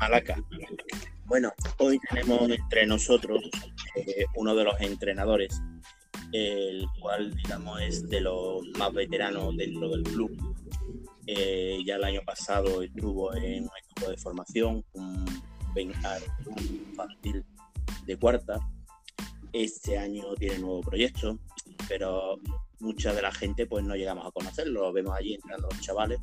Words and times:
Malaca. 0.00 0.42
Bueno, 1.26 1.52
hoy 1.78 1.98
tenemos 2.08 2.48
entre 2.48 2.86
nosotros 2.86 3.42
eh, 3.96 4.24
uno 4.36 4.54
de 4.54 4.64
los 4.64 4.80
entrenadores, 4.80 5.60
el 6.32 6.86
cual, 7.00 7.34
digamos, 7.34 7.82
es 7.82 8.08
de 8.08 8.22
los 8.22 8.62
más 8.78 8.94
veteranos 8.94 9.54
dentro 9.58 9.90
del 9.90 10.04
club. 10.04 10.56
Eh, 11.26 11.80
ya 11.84 11.96
el 11.96 12.04
año 12.04 12.22
pasado 12.24 12.82
estuvo 12.82 13.34
en 13.34 13.64
un 13.64 13.70
equipo 13.82 14.10
de 14.10 14.16
formación, 14.16 14.82
un, 14.94 15.26
un 15.74 16.58
infantil 16.58 17.44
de 18.06 18.16
cuarta. 18.16 18.58
Este 19.52 19.98
año 19.98 20.34
tiene 20.36 20.60
nuevo 20.60 20.80
proyecto, 20.80 21.38
pero 21.88 22.38
mucha 22.80 23.12
de 23.12 23.20
la 23.20 23.32
gente 23.32 23.66
pues 23.66 23.84
no 23.84 23.96
llegamos 23.96 24.26
a 24.26 24.30
conocerlo, 24.30 24.80
lo 24.80 24.92
vemos 24.92 25.14
allí 25.14 25.34
entrando 25.34 25.68
los 25.70 25.80
chavales 25.80 26.20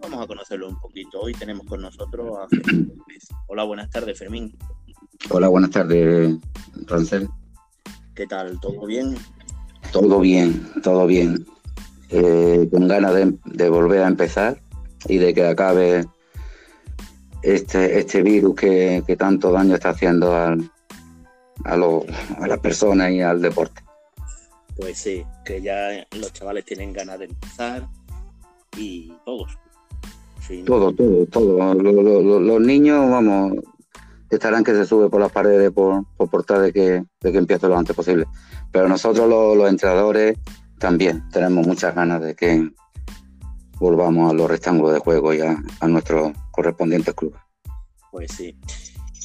Vamos 0.00 0.22
a 0.22 0.26
conocerlo 0.26 0.68
un 0.68 0.78
poquito. 0.78 1.20
Hoy 1.20 1.32
tenemos 1.32 1.66
con 1.66 1.80
nosotros 1.80 2.38
a 2.38 2.48
Fermín 2.64 2.92
Hola, 3.48 3.64
buenas 3.64 3.90
tardes, 3.90 4.18
Fermín. 4.18 4.56
Hola, 5.30 5.48
buenas 5.48 5.70
tardes, 5.70 6.36
Rancel. 6.86 7.28
¿Qué 8.14 8.26
tal? 8.26 8.58
¿Todo 8.60 8.86
bien? 8.86 9.16
Todo 9.92 10.20
bien, 10.20 10.68
todo 10.82 11.06
bien. 11.06 11.46
Eh, 12.10 12.68
con 12.70 12.86
ganas 12.86 13.14
de, 13.14 13.68
volver 13.68 14.02
a 14.02 14.08
empezar 14.08 14.60
y 15.08 15.18
de 15.18 15.34
que 15.34 15.46
acabe 15.46 16.06
este, 17.42 17.98
este 17.98 18.22
virus 18.22 18.54
que, 18.54 19.16
tanto 19.18 19.50
daño 19.50 19.74
está 19.74 19.90
haciendo 19.90 20.34
a, 20.34 20.56
a 21.64 21.76
las 22.46 22.58
personas 22.60 23.10
y 23.10 23.22
al 23.22 23.42
deporte. 23.42 23.82
Pues 24.76 24.98
sí, 24.98 25.24
que 25.44 25.62
ya 25.62 26.06
los 26.12 26.32
chavales 26.32 26.64
tienen 26.64 26.92
ganas 26.92 27.18
de 27.18 27.24
empezar 27.26 27.88
y 28.76 29.12
todos, 29.24 29.56
todo, 30.64 30.92
todo, 30.92 31.26
todo. 31.26 31.74
Los, 31.74 32.60
niños, 32.60 33.10
vamos, 33.10 33.52
estarán 34.30 34.64
que 34.64 34.72
se 34.72 34.86
sube 34.86 35.08
por 35.08 35.20
las 35.20 35.32
paredes 35.32 35.70
por, 35.70 36.04
por 36.16 36.30
portar 36.30 36.60
de 36.60 36.72
que, 36.72 37.04
de 37.20 37.32
que 37.32 37.38
empiece 37.38 37.68
lo 37.68 37.76
antes 37.76 37.94
posible. 37.94 38.26
Pero 38.72 38.88
nosotros 38.88 39.28
los, 39.28 39.68
entrenadores 39.68 40.38
también 40.78 41.28
tenemos 41.30 41.66
muchas 41.66 41.94
ganas 41.94 42.20
de 42.20 42.34
que 42.34 42.70
volvamos 43.78 44.30
a 44.30 44.34
los 44.34 44.50
rectángulos 44.50 44.92
de 44.92 45.00
juego 45.00 45.34
y 45.34 45.40
a, 45.40 45.62
nuestros 45.88 46.32
correspondientes 46.50 47.14
clubes. 47.14 47.40
Pues 48.10 48.32
sí. 48.32 48.56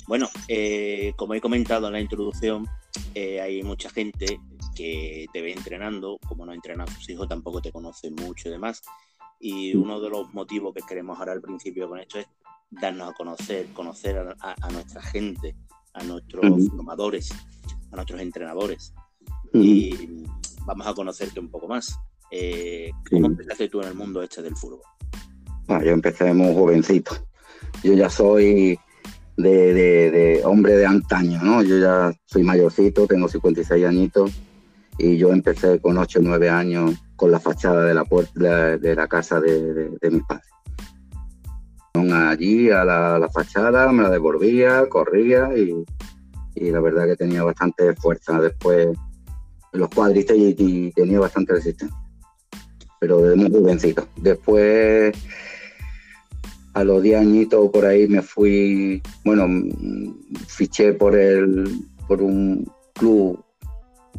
Bueno, 0.08 0.28
eh, 0.48 1.14
como 1.16 1.34
he 1.34 1.42
comentado 1.42 1.88
en 1.88 1.94
la 1.94 2.02
introducción, 2.02 2.68
eh, 3.16 3.40
hay 3.40 3.64
mucha 3.64 3.90
gente 3.90 4.40
que 4.76 5.28
te 5.32 5.42
ve 5.42 5.54
entrenando, 5.54 6.18
como 6.28 6.46
no 6.46 6.54
entrena 6.54 6.84
a 6.84 6.88
sus 6.88 7.10
hijos, 7.10 7.28
tampoco 7.28 7.62
te 7.62 7.72
conocen 7.72 8.16
mucho 8.16 8.50
y 8.50 8.52
demás. 8.52 8.82
Y 9.42 9.76
uno 9.76 10.00
de 10.00 10.10
los 10.10 10.34
motivos 10.34 10.74
que 10.74 10.84
queremos 10.88 11.18
ahora 11.20 11.34
al 11.34 11.42
principio 11.42 11.90
con 11.90 12.00
esto 12.00 12.20
es 12.20 12.28
darnos 12.70 13.10
a 13.10 13.14
conocer, 13.14 13.68
conocer 13.74 14.18
a, 14.18 14.70
nuestra 14.72 15.02
gente, 15.02 15.56
a 15.94 16.04
nuestros 16.04 16.68
formadores, 16.70 17.32
a 17.92 17.96
nuestros 17.96 18.22
entrenadores. 18.22 18.94
Y 19.54 20.24
vamos 20.66 20.88
a 20.88 20.94
conocerte 20.94 21.40
un 21.40 21.50
poco 21.50 21.68
más. 21.68 22.00
Eh, 22.30 22.92
¿Cómo 23.10 23.26
empezaste 23.26 23.68
tú 23.68 23.82
en 23.82 23.90
el 23.90 23.96
mundo 23.96 24.22
este 24.22 24.42
del 24.42 24.56
fútbol? 24.56 24.82
Ah, 25.68 25.82
yo 25.84 25.92
empecé 25.92 26.34
muy 26.34 26.54
jovencito. 26.54 27.16
Yo 27.84 27.94
ya 27.94 28.10
soy 28.10 28.80
de, 29.38 29.74
de, 29.74 30.42
hombre 30.46 30.76
de 30.76 30.86
antaño, 30.86 31.42
¿no? 31.42 31.64
Yo 31.64 31.80
ya 31.80 32.14
soy 32.26 32.44
mayorcito, 32.44 33.08
tengo 33.08 33.28
56 33.28 33.86
añitos 33.86 34.32
y 34.98 35.18
yo 35.18 35.32
empecé 35.32 35.80
con 35.80 35.98
8 35.98 36.20
o 36.20 36.22
9 36.22 36.50
años 36.50 37.04
con 37.22 37.30
la 37.30 37.40
fachada 37.40 37.86
de 37.86 37.94
la, 37.94 38.04
puerta, 38.04 38.80
de 38.80 38.96
la 38.96 39.08
casa 39.08 39.40
de, 39.40 39.92
mis 40.10 40.24
padres. 40.24 40.48
Allí 41.94 42.72
a 42.72 42.84
la, 42.84 43.30
fachada 43.32 43.92
me 43.92 44.02
la 44.02 44.10
devolvía, 44.10 44.90
corría 44.90 45.52
y, 45.56 45.86
la 46.56 46.82
verdad 46.82 47.06
que 47.06 47.16
tenía 47.16 47.44
bastante 47.44 47.94
fuerza. 47.94 48.42
Después 48.42 48.98
los 49.72 49.90
cuadritos 49.90 50.36
y, 50.36 50.92
tenía 50.96 51.20
bastante 51.20 51.54
resistencia. 51.54 51.96
Pero 53.00 53.22
de 53.22 53.36
muy 53.36 53.52
jovencito. 53.52 54.08
Después 54.16 55.16
a 56.74 56.84
los 56.84 57.04
10 57.04 57.22
añitos 57.22 57.70
por 57.70 57.86
ahí 57.86 58.08
me 58.08 58.24
fui, 58.24 59.00
bueno, 59.24 59.48
fiché 60.48 60.94
por 60.94 61.16
el 61.16 61.86
por 62.08 62.24
un 62.24 62.68
club, 62.96 63.46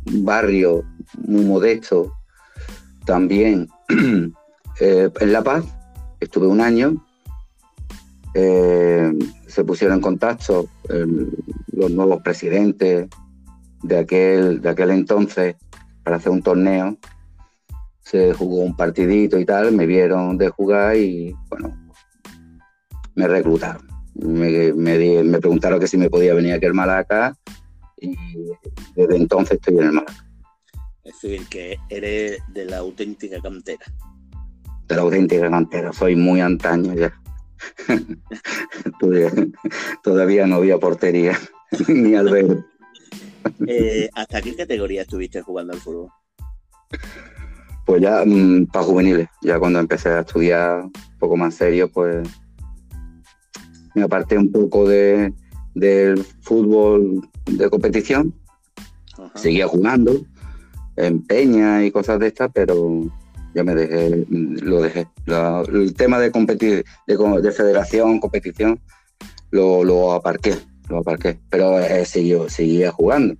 barrio 0.04 0.84
muy 1.26 1.44
modesto 1.44 2.12
también 3.04 3.68
eh, 4.80 5.10
en 5.20 5.32
La 5.32 5.42
Paz, 5.42 5.64
estuve 6.20 6.46
un 6.46 6.60
año, 6.60 7.04
eh, 8.34 9.12
se 9.46 9.64
pusieron 9.64 9.96
en 9.96 10.02
contacto 10.02 10.66
los 11.72 11.90
nuevos 11.90 12.22
presidentes 12.22 13.08
de 13.82 13.98
aquel, 13.98 14.60
de 14.60 14.68
aquel 14.68 14.90
entonces 14.90 15.56
para 16.02 16.16
hacer 16.16 16.32
un 16.32 16.42
torneo. 16.42 16.96
Se 18.00 18.32
jugó 18.34 18.62
un 18.62 18.76
partidito 18.76 19.38
y 19.38 19.44
tal, 19.44 19.72
me 19.72 19.86
vieron 19.86 20.36
de 20.36 20.48
jugar 20.48 20.96
y 20.96 21.34
bueno, 21.48 21.76
me 23.14 23.28
reclutaron. 23.28 23.86
Me, 24.14 24.72
me, 24.72 25.38
preguntaron 25.38 25.80
que 25.80 25.86
si 25.86 25.96
me 25.96 26.10
podía 26.10 26.34
venir 26.34 26.52
aquí 26.52 26.66
al 26.66 26.74
Malaca 26.74 27.34
y 27.98 28.14
desde 28.94 29.16
entonces 29.16 29.52
estoy 29.52 29.78
en 29.78 29.84
el 29.84 29.92
Malaca. 29.92 30.31
Es 31.04 31.20
decir, 31.20 31.46
que 31.48 31.78
eres 31.88 32.38
de 32.48 32.64
la 32.64 32.78
auténtica 32.78 33.40
cantera. 33.40 33.84
De 34.86 34.94
la 34.94 35.02
auténtica 35.02 35.50
cantera, 35.50 35.92
soy 35.92 36.14
muy 36.14 36.40
antaño 36.40 36.94
ya. 36.94 37.12
Todavía 40.02 40.46
no 40.46 40.56
había 40.56 40.78
portería, 40.78 41.38
ni 41.88 42.14
al 42.14 42.30
ver. 42.30 42.64
Eh, 43.66 44.08
¿Hasta 44.14 44.42
qué 44.42 44.54
categoría 44.54 45.02
estuviste 45.02 45.42
jugando 45.42 45.72
al 45.72 45.80
fútbol? 45.80 46.08
Pues 47.84 48.00
ya 48.00 48.22
mm, 48.24 48.66
para 48.66 48.84
juveniles, 48.84 49.28
ya 49.42 49.58
cuando 49.58 49.80
empecé 49.80 50.10
a 50.10 50.20
estudiar 50.20 50.84
un 50.84 51.18
poco 51.18 51.36
más 51.36 51.54
serio, 51.54 51.90
pues 51.90 52.28
me 53.94 54.02
aparté 54.02 54.38
un 54.38 54.52
poco 54.52 54.88
de, 54.88 55.34
del 55.74 56.22
fútbol 56.42 57.28
de 57.46 57.68
competición, 57.68 58.34
seguía 59.34 59.66
jugando, 59.66 60.24
en 60.96 61.22
peña 61.22 61.84
y 61.84 61.90
cosas 61.90 62.18
de 62.18 62.28
estas, 62.28 62.50
pero 62.52 63.04
ya 63.54 63.64
me 63.64 63.74
dejé, 63.74 64.26
lo 64.28 64.82
dejé. 64.82 65.06
el 65.26 65.94
tema 65.94 66.18
de 66.18 66.30
competir, 66.30 66.84
de, 67.06 67.52
federación, 67.52 68.20
competición, 68.20 68.80
lo, 69.50 69.84
lo, 69.84 70.12
aparqué, 70.12 70.56
lo 70.88 70.98
aparqué. 70.98 71.38
Pero 71.50 71.78
eh, 71.80 72.04
seguía 72.04 72.92
jugando. 72.92 73.34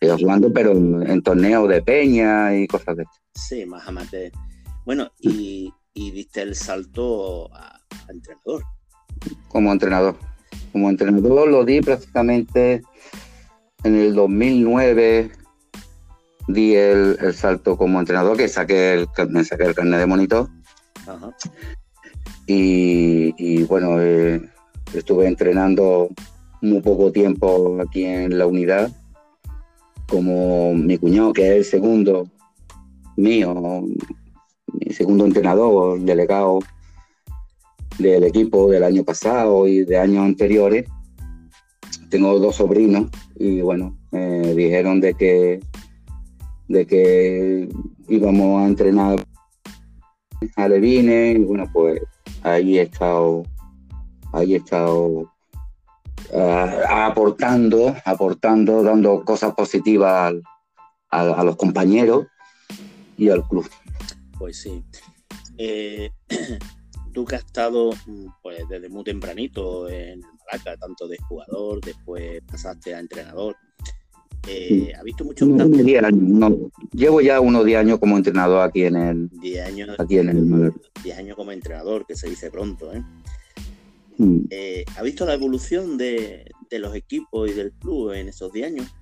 Seguía 0.00 0.16
jugando, 0.16 0.52
pero 0.52 0.72
en, 0.72 1.22
torneos 1.22 1.68
de 1.68 1.82
peña 1.82 2.56
y 2.56 2.66
cosas 2.68 2.96
de 2.96 3.02
estas. 3.02 3.20
Sí, 3.34 3.66
más 3.66 3.86
amateur. 3.88 4.30
Bueno, 4.84 5.10
y, 5.18 5.72
y 5.92 6.10
diste 6.12 6.42
el 6.42 6.54
salto 6.54 7.52
a, 7.52 7.80
a 7.90 8.12
entrenador. 8.12 8.62
Como 9.48 9.72
entrenador. 9.72 10.16
Como 10.72 10.90
entrenador 10.90 11.48
lo 11.48 11.64
di 11.64 11.80
prácticamente 11.80 12.82
en 13.82 13.94
el 13.96 14.14
2009, 14.14 15.30
di 16.48 16.74
el, 16.74 17.16
salto 17.34 17.76
como 17.76 18.00
entrenador, 18.00 18.36
que 18.36 18.48
saqué 18.48 18.94
el, 18.94 19.08
me 19.28 19.44
saqué 19.44 19.64
el 19.64 19.74
carnet 19.74 20.00
de 20.00 20.06
monitor. 20.06 20.48
Y, 22.46 23.62
bueno, 23.64 24.00
eh, 24.00 24.40
estuve 24.94 25.28
entrenando 25.28 26.08
muy 26.62 26.80
poco 26.80 27.12
tiempo 27.12 27.78
aquí 27.80 28.04
en 28.04 28.38
la 28.38 28.46
unidad, 28.46 28.90
como 30.08 30.74
mi 30.74 30.96
cuñado, 30.96 31.32
que 31.34 31.50
es 31.50 31.56
el 31.56 31.64
segundo 31.64 32.26
mío, 33.16 33.84
mi 34.72 34.92
segundo 34.92 35.26
entrenador, 35.26 36.00
delegado 36.00 36.60
del 37.98 38.24
equipo 38.24 38.70
del 38.70 38.84
año 38.84 39.04
pasado 39.04 39.66
y 39.66 39.84
de 39.84 39.98
años 39.98 40.24
anteriores. 40.24 40.86
Tengo 42.08 42.38
dos 42.38 42.56
sobrinos 42.56 43.10
y 43.36 43.60
bueno, 43.60 43.98
me 44.10 44.54
dijeron 44.54 45.00
de 45.00 45.12
que 45.12 45.60
de 46.68 46.86
que 46.86 47.68
íbamos 48.08 48.62
a 48.62 48.66
entrenar 48.66 49.24
a 50.56 50.68
Levine 50.68 51.32
y 51.32 51.38
bueno, 51.38 51.68
pues 51.72 52.00
ahí 52.42 52.78
he 52.78 52.82
estado, 52.82 53.44
ahí 54.32 54.54
he 54.54 54.58
estado 54.58 55.32
ah, 56.34 57.06
aportando, 57.06 57.94
aportando, 58.04 58.82
dando 58.82 59.24
cosas 59.24 59.54
positivas 59.54 60.34
a, 61.10 61.44
los 61.44 61.56
compañeros 61.56 62.26
y 63.16 63.30
al 63.30 63.46
club. 63.48 63.68
Pues 64.38 64.60
sí. 64.60 64.84
Eh, 65.56 66.10
tú 67.12 67.24
que 67.24 67.36
has 67.36 67.44
estado 67.44 67.90
pues, 68.42 68.68
desde 68.68 68.88
muy 68.88 69.04
tempranito 69.04 69.88
en 69.88 70.20
Malaca, 70.20 70.76
tanto 70.76 71.08
de 71.08 71.16
jugador, 71.28 71.80
después 71.80 72.40
pasaste 72.46 72.94
a 72.94 73.00
entrenador, 73.00 73.56
Eh, 74.50 74.92
¿Ha 74.98 75.02
visto 75.02 75.24
muchos 75.24 75.48
llevo 76.92 77.20
ya 77.20 77.40
unos 77.40 77.64
10 77.66 77.78
años 77.78 77.98
como 77.98 78.16
entrenador 78.16 78.62
aquí 78.62 78.84
en 78.84 78.96
el. 78.96 79.28
10 79.40 79.66
años, 79.66 79.90
aquí 79.98 80.18
en 80.18 80.28
el 80.30 80.72
10 81.02 81.18
años 81.18 81.36
como 81.36 81.52
entrenador, 81.52 82.06
que 82.06 82.16
se 82.16 82.28
dice 82.30 82.50
pronto, 82.50 82.92
¿eh? 82.92 83.02
Mm. 84.16 84.38
¿eh? 84.50 84.84
¿Ha 84.96 85.02
visto 85.02 85.26
la 85.26 85.34
evolución 85.34 85.98
de, 85.98 86.50
de, 86.70 86.78
los 86.78 86.94
equipos 86.94 87.50
y 87.50 87.52
del 87.52 87.72
club 87.72 88.12
en 88.12 88.28
esos 88.28 88.52
10 88.52 88.66
años? 88.66 88.94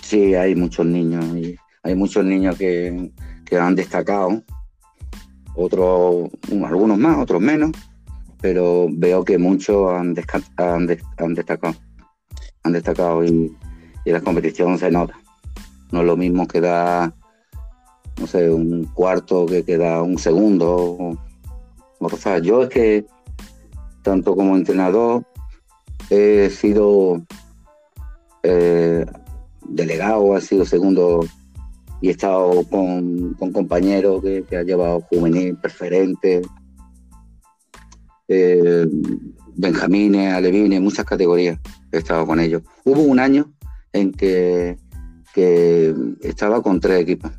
Sí, 0.00 0.34
hay 0.34 0.54
muchos 0.54 0.86
niños. 0.86 1.24
Y 1.36 1.56
hay 1.82 1.94
muchos 1.94 2.24
niños 2.24 2.56
que, 2.56 3.12
que 3.44 3.56
han 3.56 3.74
destacado. 3.74 4.42
Otros, 5.54 6.30
algunos 6.64 6.98
más, 6.98 7.18
otros 7.18 7.40
menos. 7.40 7.72
Pero 8.40 8.88
veo 8.90 9.24
que 9.24 9.38
muchos 9.38 9.90
han, 9.92 10.14
han, 10.56 10.88
han 11.18 11.34
destacado. 11.34 11.74
Han 12.62 12.72
destacado 12.72 13.24
y 13.24 13.54
y 14.04 14.12
la 14.12 14.20
competición 14.20 14.78
se 14.78 14.90
nota. 14.90 15.18
No 15.92 16.00
es 16.00 16.06
lo 16.06 16.16
mismo 16.16 16.46
que 16.46 16.60
da, 16.60 17.12
no 18.18 18.26
sé, 18.26 18.50
un 18.50 18.84
cuarto 18.94 19.46
que 19.46 19.64
queda 19.64 20.02
un 20.02 20.18
segundo. 20.18 21.18
O, 21.98 22.16
sea, 22.16 22.38
yo 22.38 22.62
es 22.62 22.68
que, 22.68 23.06
tanto 24.02 24.36
como 24.36 24.56
entrenador, 24.56 25.24
he 26.10 26.50
sido 26.50 27.22
eh, 28.42 29.04
delegado, 29.68 30.34
ha 30.34 30.40
sido 30.40 30.64
segundo 30.64 31.20
y 32.00 32.08
he 32.08 32.12
estado 32.12 32.64
con, 32.70 33.34
compañeros 33.52 34.22
que, 34.22 34.44
que 34.48 34.56
han 34.56 34.66
llevado 34.66 35.02
juvenil, 35.02 35.56
preferente, 35.56 36.40
eh, 38.32 38.86
Benjamines, 39.56 40.32
Alevines, 40.32 40.80
muchas 40.80 41.04
categorías 41.04 41.58
he 41.90 41.98
estado 41.98 42.24
con 42.26 42.38
ellos. 42.38 42.62
Hubo 42.84 43.02
un 43.02 43.18
año 43.18 43.50
en 43.92 44.12
que, 44.12 44.76
estaba 46.22 46.62
con 46.62 46.80
tres 46.80 47.00
equipos, 47.00 47.30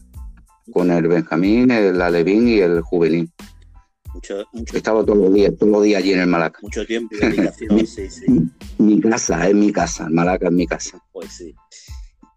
con 0.71 0.92
el 0.92 1.07
Benjamín, 1.07 1.71
el 1.71 2.01
Alevín 2.01 2.48
y 2.48 2.59
el 2.59 2.81
Juvenil. 2.81 3.31
Estaba 4.74 5.06
todos 5.06 5.18
los 5.18 5.33
días, 5.33 5.53
todos 5.57 5.71
los 5.71 5.83
días 5.83 6.01
allí 6.01 6.13
en 6.13 6.19
el 6.21 6.27
Malaca. 6.27 6.59
Mucho 6.62 6.86
tiempo 6.86 7.15
y 7.15 7.19
dedicación, 7.19 7.86
sí, 7.88 8.09
sí. 8.09 8.25
Mi 8.77 9.00
casa, 9.00 9.48
es 9.48 9.56
mi 9.56 9.71
casa, 9.71 10.06
el 10.06 10.12
Malaca 10.12 10.48
es 10.48 10.53
mi 10.53 10.68
casa. 10.68 11.01
Pues 11.12 11.31
sí. 11.33 11.56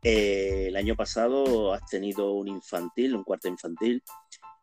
Eh, 0.02 0.66
el 0.68 0.76
año 0.76 0.94
pasado 0.94 1.72
has 1.72 1.84
tenido 1.86 2.32
un 2.32 2.48
infantil, 2.48 3.16
un 3.16 3.24
cuarto 3.24 3.48
infantil, 3.48 4.02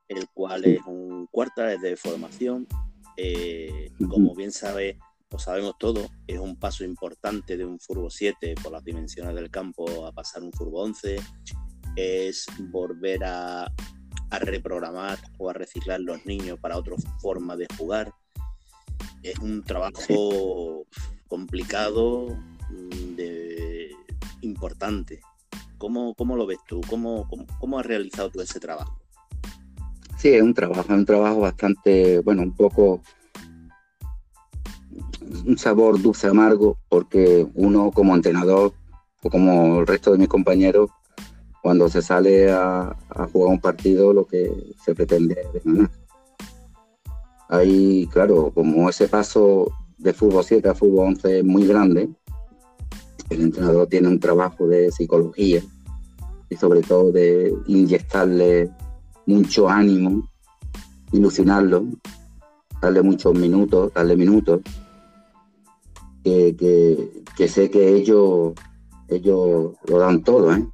el 0.08 0.28
cual 0.34 0.66
es 0.66 0.80
un 0.86 1.28
cuarta 1.28 1.66
de 1.66 1.98
formación. 1.98 2.68
Eh, 3.18 3.92
como 4.08 4.34
bien 4.36 4.52
sabes, 4.52 4.98
lo 5.32 5.40
sabemos 5.40 5.76
todos, 5.80 6.10
es 6.28 6.40
un 6.40 6.58
paso 6.58 6.84
importante 6.84 7.56
de 7.56 7.66
un 7.66 7.80
Furbo 7.80 8.10
7 8.10 8.56
por 8.62 8.74
las 8.74 8.84
dimensiones 8.84 9.34
del 9.34 9.50
campo 9.50 10.06
a 10.06 10.12
pasar 10.12 10.44
un 10.44 10.52
Furbo 10.52 10.82
11, 10.82 11.20
es 11.96 12.46
volver 12.70 13.24
a, 13.24 13.64
a 13.64 14.40
reprogramar 14.40 15.18
o 15.38 15.50
a 15.50 15.54
reciclar 15.54 16.02
los 16.02 16.26
niños 16.26 16.60
para 16.60 16.78
otra 16.78 16.96
forma 17.22 17.56
de 17.56 17.68
jugar. 17.78 18.14
Es 19.24 19.40
un 19.40 19.64
trabajo 19.64 20.86
complicado, 21.28 22.38
mm, 22.70 23.16
de, 23.16 23.92
importante. 24.42 25.22
¿Cómo, 25.78 26.14
¿Cómo, 26.16 26.36
lo 26.36 26.46
ves 26.46 26.60
tú? 26.68 26.82
¿Cómo, 26.90 27.28
¿Cómo, 27.30 27.46
cómo, 27.60 27.80
has 27.80 27.86
realizado 27.86 28.30
tú 28.30 28.42
ese 28.42 28.60
trabajo? 28.60 29.00
Sí, 30.18 30.30
es 30.30 30.42
un 30.42 30.54
trabajo, 30.54 30.82
es 30.82 30.90
un 30.90 31.06
trabajo 31.06 31.40
bastante, 31.40 32.20
bueno, 32.20 32.44
un 32.44 32.56
poco 32.56 33.02
un 35.46 35.58
sabor 35.58 36.02
dulce 36.02 36.28
amargo 36.28 36.78
porque 36.90 37.48
uno 37.56 37.92
como 37.92 38.16
entrenador 38.16 38.74
o 39.24 39.30
como 39.30 39.80
el 39.80 39.88
resto 39.88 40.12
de 40.12 40.18
mis 40.18 40.28
compañeros 40.28 40.90
cuando 41.62 41.90
se 41.90 42.02
sale 42.02 42.52
a, 42.52 42.96
jugar 43.32 43.52
un 43.52 43.62
partido 43.62 44.14
lo 44.14 44.26
que 44.26 44.52
se 44.84 44.96
pretende 44.96 45.38
es 45.54 45.64
ganar. 45.64 45.92
Ahí, 47.50 48.08
claro, 48.12 48.52
como 48.54 48.90
ese 48.90 49.08
paso 49.08 49.72
de 49.98 50.14
fútbol 50.14 50.44
7 50.44 50.70
a 50.70 50.74
fútbol 50.74 51.10
11 51.10 51.40
es 51.40 51.46
muy 51.46 51.68
grande, 51.68 52.10
el 53.30 53.42
entrenador 53.42 53.88
tiene 53.88 54.08
un 54.08 54.20
trabajo 54.20 54.68
de 54.68 54.92
psicología 54.92 55.62
y 56.50 56.56
sobre 56.56 56.82
todo 56.82 57.12
de 57.12 57.54
inyectarle 57.68 58.72
mucho 59.26 59.70
ánimo, 59.70 60.28
ilusionarlo, 61.12 61.86
darle 62.82 63.02
muchos 63.04 63.36
minutos, 63.36 63.94
darle 63.94 64.16
minutos 64.16 64.62
que, 66.24 67.48
sé 67.48 67.70
que 67.70 67.96
ellos, 67.96 68.54
ellos 69.08 69.74
lo 69.86 69.98
dan 69.98 70.24
todo. 70.24 70.54
¿eh? 70.54 70.66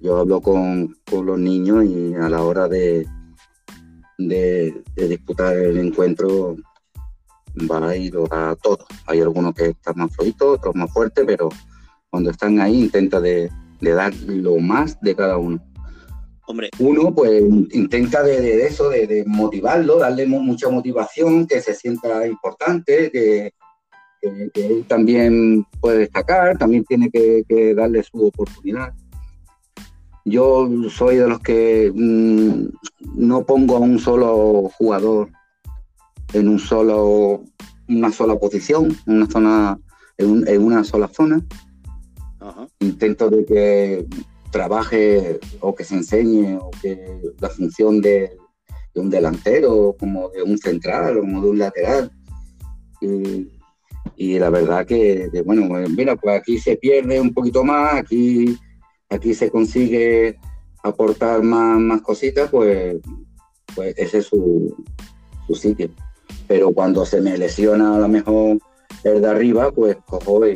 Yo 0.00 0.18
hablo 0.18 0.40
con, 0.40 0.96
los 1.10 1.38
niños 1.38 1.84
y 1.84 2.14
a 2.14 2.28
la 2.28 2.42
hora 2.42 2.68
de, 2.68 3.06
de, 4.18 4.82
disputar 4.96 5.56
el 5.56 5.78
encuentro 5.78 6.56
va 7.70 7.96
y 7.96 8.10
lo 8.10 8.26
da 8.26 8.56
todo. 8.56 8.78
Hay 9.06 9.20
algunos 9.20 9.54
que 9.54 9.66
están 9.66 9.94
más 9.96 10.14
flojitos, 10.14 10.58
otros 10.58 10.74
más 10.74 10.90
fuertes, 10.92 11.24
pero 11.26 11.48
cuando 12.08 12.30
están 12.30 12.60
ahí 12.60 12.80
intenta 12.80 13.20
de, 13.20 13.50
dar 13.80 14.14
lo 14.26 14.58
más 14.58 15.00
de 15.00 15.14
cada 15.14 15.36
uno. 15.36 15.62
Hombre. 16.46 16.70
Uno 16.80 17.14
pues 17.14 17.42
intenta 17.72 18.22
de, 18.22 18.66
eso, 18.66 18.88
de, 18.88 19.06
de, 19.06 19.24
motivarlo, 19.24 19.98
darle 19.98 20.26
mucha 20.26 20.68
motivación, 20.68 21.46
que 21.46 21.60
se 21.60 21.74
sienta 21.74 22.26
importante, 22.26 23.10
que, 23.12 23.52
que, 24.20 24.50
él 24.54 24.84
también 24.86 25.66
puede 25.80 25.98
destacar, 26.00 26.58
también 26.58 26.84
tiene 26.84 27.10
que, 27.10 27.74
darle 27.74 28.02
su 28.02 28.26
oportunidad. 28.26 28.92
Yo 30.24 30.68
soy 30.90 31.16
de 31.16 31.28
los 31.28 31.40
que 31.40 31.90
mm, 31.94 32.68
no 33.16 33.44
pongo 33.44 33.76
a 33.76 33.80
un 33.80 33.98
solo 33.98 34.70
jugador 34.76 35.30
en 36.32 36.48
un 36.48 36.58
solo, 36.58 37.42
una 37.88 38.12
sola 38.12 38.38
posición, 38.38 38.96
una 39.06 39.26
zona, 39.26 39.78
en, 40.18 40.62
una 40.62 40.84
sola 40.84 41.08
zona. 41.08 41.44
Intento 42.80 43.30
de 43.30 43.44
que 43.44 44.06
trabaje 44.50 45.40
o 45.60 45.74
que 45.74 45.84
se 45.84 45.94
enseñe 45.94 46.56
o 46.56 46.70
que 46.82 47.20
la 47.40 47.48
función 47.48 48.00
de, 48.00 48.36
de 48.94 49.00
un 49.00 49.10
delantero, 49.10 49.96
como 49.98 50.28
de 50.30 50.42
un 50.42 50.58
central 50.58 51.18
o 51.18 51.20
como 51.20 51.42
de 51.42 51.50
un 51.50 51.58
lateral. 51.58 52.12
Y, 53.00 53.48
y 54.16 54.38
la 54.38 54.50
verdad 54.50 54.86
que, 54.86 55.30
bueno, 55.46 55.66
pues, 55.68 55.88
mira, 55.88 56.14
pues 56.16 56.38
aquí 56.38 56.58
se 56.58 56.76
pierde 56.76 57.20
un 57.20 57.32
poquito 57.32 57.64
más, 57.64 57.94
aquí, 57.94 58.54
aquí 59.08 59.32
se 59.32 59.50
consigue 59.50 60.38
aportar 60.82 61.42
más, 61.42 61.78
más 61.78 62.02
cositas, 62.02 62.50
pues, 62.50 62.96
pues 63.74 63.94
ese 63.96 64.18
es 64.18 64.26
su, 64.26 64.76
su 65.46 65.54
sitio. 65.54 65.88
Pero 66.46 66.72
cuando 66.72 67.06
se 67.06 67.20
me 67.20 67.38
lesiona 67.38 67.96
a 67.96 67.98
lo 67.98 68.08
mejor 68.08 68.58
el 69.04 69.22
de 69.22 69.28
arriba, 69.28 69.72
pues 69.72 69.96
cojo 70.06 70.46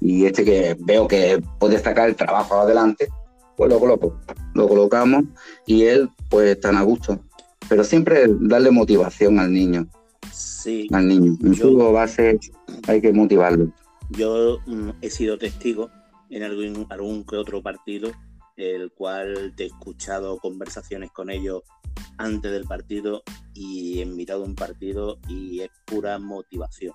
y, 0.00 0.24
este 0.24 0.44
que 0.44 0.76
veo 0.78 1.08
que 1.08 1.42
puede 1.58 1.74
destacar 1.74 2.08
el 2.08 2.16
trabajo 2.16 2.54
adelante, 2.54 3.08
pues 3.56 3.68
lo 3.68 3.78
coloco, 3.78 4.18
lo 4.54 4.68
colocamos 4.68 5.24
y 5.66 5.82
él 5.82 6.08
pues 6.30 6.58
tan 6.60 6.76
a 6.76 6.82
gusto. 6.82 7.18
Pero 7.68 7.84
siempre 7.84 8.26
darle 8.40 8.70
motivación 8.70 9.38
al 9.38 9.52
niño 9.52 9.86
Sí. 10.58 10.88
Al 10.92 11.06
niño. 11.06 11.36
En 11.40 11.54
su 11.54 11.76
base 11.76 12.40
hay 12.88 13.00
que 13.00 13.12
motivarlo. 13.12 13.72
Yo 14.10 14.58
mm, 14.66 14.90
he 15.00 15.08
sido 15.08 15.38
testigo 15.38 15.88
en 16.30 16.42
algún, 16.42 16.84
algún 16.90 17.24
que 17.24 17.36
otro 17.36 17.62
partido, 17.62 18.10
el 18.56 18.90
cual 18.90 19.54
te 19.56 19.64
he 19.64 19.66
escuchado 19.66 20.38
conversaciones 20.38 21.12
con 21.12 21.30
ellos 21.30 21.62
antes 22.16 22.50
del 22.50 22.64
partido 22.64 23.22
y 23.54 24.00
he 24.00 24.02
invitado 24.02 24.42
a 24.42 24.46
un 24.46 24.56
partido 24.56 25.20
y 25.28 25.60
es 25.60 25.70
pura 25.84 26.18
motivación. 26.18 26.94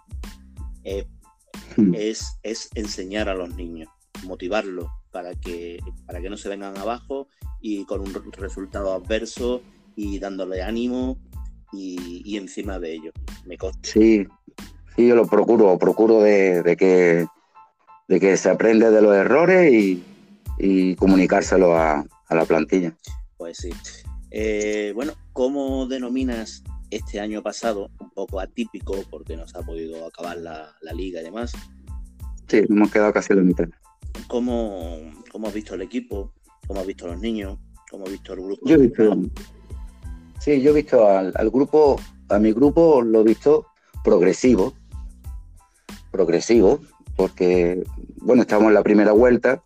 Hmm. 1.77 1.93
es, 1.95 2.37
es 2.43 2.69
enseñar 2.75 3.29
a 3.29 3.33
los 3.33 3.55
niños, 3.55 3.87
motivarlos 4.25 4.87
para 5.11 5.35
que, 5.35 5.79
para 6.05 6.19
que 6.19 6.29
no 6.29 6.35
se 6.35 6.49
vengan 6.49 6.77
abajo 6.77 7.29
y 7.61 7.85
con 7.85 8.01
un 8.01 8.13
resultado 8.33 8.91
adverso 8.91 9.61
y 9.95 10.19
dándole 10.19 10.61
ánimo 10.61 11.17
y, 11.73 12.37
encima 12.37 12.79
de 12.79 12.93
ello. 12.93 13.11
Me 13.45 13.57
Sí, 13.81 14.25
sí, 14.95 15.07
yo 15.07 15.15
lo 15.15 15.25
procuro, 15.25 15.77
procuro 15.77 16.21
de, 16.21 16.75
que, 16.77 17.25
de 18.07 18.19
que 18.19 18.37
se 18.37 18.49
aprende 18.49 18.91
de 18.91 19.01
los 19.01 19.15
errores 19.15 19.73
y, 19.73 20.03
comunicárselo 20.95 21.75
a, 21.75 22.05
la 22.29 22.45
plantilla. 22.45 22.95
Pues 23.37 23.57
sí. 23.57 23.69
Eh, 24.31 24.91
bueno, 24.95 25.13
¿cómo 25.33 25.87
denominas 25.87 26.63
este 26.89 27.19
año 27.19 27.43
pasado, 27.43 27.91
un 27.99 28.09
poco 28.11 28.39
atípico 28.39 29.03
porque 29.09 29.35
no 29.35 29.47
se 29.47 29.57
ha 29.57 29.61
podido 29.61 30.07
acabar 30.07 30.37
la, 30.37 30.73
liga 30.95 31.21
y 31.21 31.23
demás? 31.23 31.51
Sí, 32.47 32.61
hemos 32.69 32.91
quedado 32.91 33.13
casi 33.13 33.33
en 33.33 33.39
la 33.39 33.43
mitad. 33.43 33.65
¿Cómo, 34.27 35.11
¿Cómo, 35.31 35.47
has 35.47 35.53
visto 35.53 35.75
el 35.75 35.81
equipo? 35.81 36.33
¿Cómo 36.67 36.79
has 36.79 36.87
visto 36.87 37.07
los 37.07 37.19
niños? 37.19 37.57
¿Cómo 37.91 38.05
has 38.05 38.11
visto 38.11 38.33
el 38.33 38.41
grupo? 38.41 38.67
Yo 38.67 38.75
he 38.75 38.79
visto, 38.79 39.15
Sí, 40.43 40.61
yo 40.61 40.71
he 40.71 40.73
visto 40.73 41.07
al, 41.07 41.31
grupo, 41.51 41.97
a 42.27 42.37
mi 42.37 42.51
grupo 42.51 43.01
lo 43.01 43.21
he 43.21 43.23
visto 43.23 43.67
progresivo, 44.03 44.73
progresivo, 46.11 46.81
porque, 47.15 47.81
bueno, 48.17 48.41
estamos 48.41 48.67
en 48.67 48.73
la 48.73 48.83
primera 48.83 49.13
vuelta, 49.13 49.63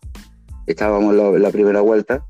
estábamos 0.68 1.16
en 1.16 1.42
la 1.42 1.50
primera 1.50 1.80
vuelta 1.80 2.24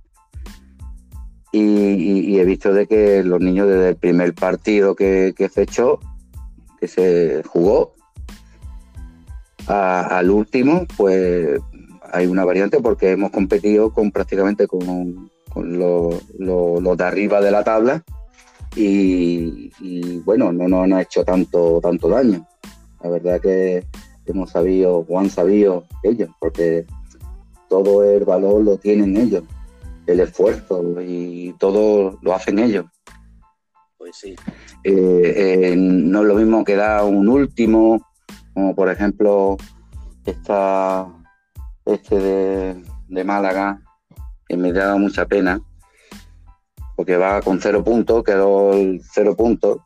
y, 1.52 2.38
he 2.38 2.44
visto 2.46 2.72
de 2.72 2.86
que 2.86 3.22
los 3.22 3.38
niños 3.38 3.68
desde 3.68 3.90
el 3.90 3.96
primer 3.96 4.34
partido 4.34 4.94
que, 4.94 5.34
se 5.52 5.62
echó, 5.62 6.00
que 6.80 6.88
se 6.88 7.42
jugó, 7.42 7.92
al 9.66 10.30
último, 10.30 10.86
pues 10.96 11.60
hay 12.12 12.26
una 12.26 12.46
variante 12.46 12.80
porque 12.80 13.10
hemos 13.10 13.30
competido 13.30 13.92
con 13.92 14.10
prácticamente 14.10 14.66
con, 14.66 15.30
los, 15.54 16.96
de 16.96 17.04
arriba 17.04 17.42
de 17.42 17.50
la 17.50 17.62
tabla 17.62 18.02
y, 18.76 20.20
bueno, 20.24 20.52
no 20.52 20.68
nos 20.68 20.84
han 20.84 21.00
hecho 21.00 21.24
tanto, 21.24 21.80
tanto 21.80 22.08
daño. 22.08 22.46
La 23.02 23.10
verdad 23.10 23.40
que 23.40 23.84
hemos 24.26 24.50
sabido 24.50 25.04
o 25.08 25.18
han 25.18 25.30
sabido 25.30 25.84
ellos, 26.02 26.30
porque 26.38 26.86
todo 27.68 28.04
el 28.04 28.24
valor 28.24 28.62
lo 28.62 28.76
tienen 28.76 29.16
ellos, 29.16 29.44
el 30.06 30.20
esfuerzo 30.20 31.00
y 31.00 31.54
todo 31.58 32.18
lo 32.22 32.34
hacen 32.34 32.58
ellos. 32.58 32.86
Pues 33.96 34.16
sí. 34.16 34.36
Eh, 34.84 35.72
eh, 35.72 35.74
no 35.76 36.22
es 36.22 36.28
lo 36.28 36.34
mismo 36.34 36.64
que 36.64 36.76
da 36.76 37.04
un 37.04 37.28
último, 37.28 38.00
como 38.54 38.74
por 38.74 38.90
ejemplo 38.90 39.56
esta, 40.24 41.06
este 41.84 42.18
de, 42.18 42.82
de 43.08 43.24
Málaga, 43.24 43.82
que 44.46 44.56
me 44.56 44.72
da 44.72 44.96
mucha 44.96 45.26
pena, 45.26 45.60
porque 46.98 47.16
va 47.16 47.40
con 47.42 47.60
cero 47.60 47.84
puntos, 47.84 48.24
quedó 48.24 48.72
el 48.72 49.00
cero 49.08 49.36
puntos, 49.36 49.78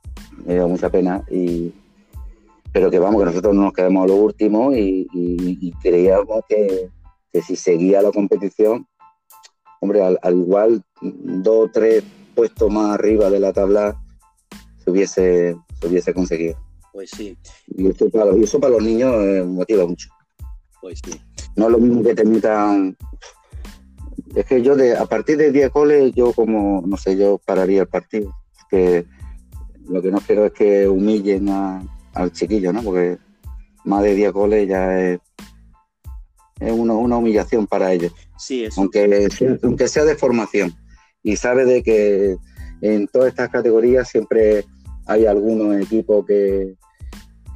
me 0.47 0.55
da 0.55 0.67
mucha 0.67 0.89
pena, 0.89 1.23
y, 1.31 1.71
pero 2.73 2.91
que 2.91 2.99
vamos, 2.99 3.21
que 3.21 3.27
nosotros 3.27 3.55
no 3.55 3.65
nos 3.65 3.75
quedamos 3.75 4.05
a 4.05 4.07
lo 4.07 4.15
último 4.15 4.73
y, 4.75 5.75
creíamos 5.83 6.43
que, 6.49 6.89
si 7.43 7.55
seguía 7.55 8.01
la 8.01 8.13
competición, 8.13 8.87
hombre, 9.83 10.03
al, 10.03 10.39
igual 10.39 10.83
dos 11.03 11.67
o 11.67 11.71
tres 11.71 12.03
puestos 12.35 12.73
más 12.73 12.95
arriba 12.95 13.29
de 13.29 13.41
la 13.41 13.53
tabla 13.53 13.95
se 14.83 14.91
hubiese, 14.91 15.55
se 15.79 15.87
hubiese 15.87 16.15
conseguido. 16.15 16.57
Pues 16.95 17.11
sí. 17.11 17.37
Y 17.67 17.89
eso 17.89 18.09
para, 18.09 18.35
eso 18.37 18.59
para 18.59 18.73
los 18.73 18.83
niños 18.83 19.15
eh, 19.17 19.45
motiva 19.47 19.85
mucho. 19.85 20.09
Pues 20.81 20.99
sí. 21.05 21.21
No 21.57 21.67
es 21.67 21.73
lo 21.73 21.79
mismo 21.79 22.03
que 22.03 22.15
te 22.15 22.25
metan 22.25 22.97
es 24.35 24.47
que 24.47 24.63
yo 24.63 24.77
de, 24.77 24.97
a 24.97 25.05
partir 25.05 25.37
de 25.37 25.53
10 25.53 25.71
goles, 25.71 26.13
yo 26.15 26.33
como, 26.33 26.83
no 26.87 26.97
sé, 26.97 27.17
yo 27.17 27.39
pararía 27.45 27.83
el 27.83 27.89
partido. 27.89 28.35
Que 28.71 29.05
lo 29.89 30.01
que 30.01 30.11
no 30.11 30.21
quiero 30.21 30.47
es 30.47 30.53
que 30.53 30.89
humillen 30.89 31.49
al 32.15 32.33
chiquillo, 32.33 32.73
¿no? 32.73 32.83
Porque 32.83 33.19
más 33.85 34.03
de 34.03 34.15
10 34.15 34.33
goles 34.33 34.69
ya 34.69 34.99
es, 34.99 35.21
es 36.61 36.73
una, 36.73 36.95
humillación 36.95 37.67
para 37.67 37.93
ellos. 37.93 38.13
Sí, 38.39 38.65
eso. 38.65 38.81
Aunque, 38.81 39.29
aunque 39.63 39.89
sea 39.89 40.05
de 40.05 40.17
formación. 40.17 40.73
Y 41.23 41.37
sabe 41.37 41.65
de 41.65 41.83
que 41.83 42.37
en 42.81 43.07
todas 43.09 43.29
estas 43.29 43.51
categorías 43.51 44.09
siempre 44.09 44.65
hay 45.07 45.27
algunos 45.27 45.81
equipos 45.81 46.25
que, 46.27 46.75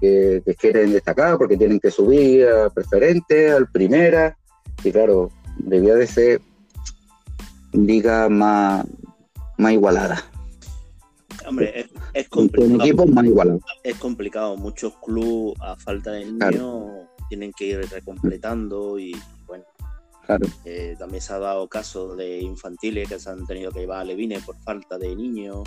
que, 0.00 0.42
que, 0.44 0.54
quieren 0.54 0.92
destacar 0.92 1.38
porque 1.38 1.56
tienen 1.56 1.80
que 1.80 1.90
subir 1.90 2.46
a 2.46 2.68
preferente, 2.70 3.50
al 3.50 3.70
primera. 3.70 4.36
Y 4.84 4.92
claro, 4.92 5.30
debía 5.58 5.94
de 5.94 6.06
ser 6.06 6.40
liga 7.72 8.28
más, 8.28 8.86
más 9.58 9.72
igualada. 9.72 10.24
Hombre, 11.46 11.86
es, 12.12 12.28
complicado. 12.28 13.06
más 13.06 13.24
igualado. 13.24 13.60
Es 13.84 13.96
complicado. 13.96 14.56
Muchos 14.56 14.94
clubes, 14.96 15.58
a 15.60 15.76
falta 15.76 16.12
de 16.12 16.24
niños, 16.24 17.06
tienen 17.28 17.52
que 17.52 17.66
ir 17.66 17.88
recompletando 17.90 18.98
y 18.98 19.16
bueno. 19.46 19.64
Eh, 20.64 20.96
también 20.98 21.22
se 21.22 21.32
ha 21.32 21.38
dado 21.38 21.68
casos 21.68 22.16
de 22.16 22.40
infantiles 22.40 23.08
que 23.08 23.18
se 23.20 23.30
han 23.30 23.46
tenido 23.46 23.70
que 23.70 23.80
llevar 23.80 24.00
a 24.00 24.04
Levine 24.04 24.40
por 24.40 24.56
falta 24.56 24.98
de 24.98 25.14
niños. 25.14 25.62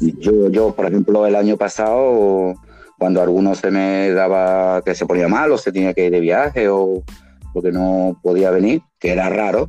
Yo, 0.00 0.50
yo, 0.50 0.74
por 0.74 0.86
ejemplo, 0.86 1.24
el 1.24 1.36
año 1.36 1.56
pasado, 1.56 2.54
cuando 2.98 3.22
alguno 3.22 3.54
se 3.54 3.70
me 3.70 4.10
daba 4.10 4.82
que 4.82 4.94
se 4.94 5.06
ponía 5.06 5.28
mal 5.28 5.52
o 5.52 5.58
se 5.58 5.70
tenía 5.70 5.94
que 5.94 6.06
ir 6.06 6.10
de 6.10 6.20
viaje 6.20 6.68
o 6.68 7.04
porque 7.52 7.70
no 7.70 8.18
podía 8.22 8.50
venir, 8.50 8.82
que 8.98 9.12
era 9.12 9.30
raro, 9.30 9.66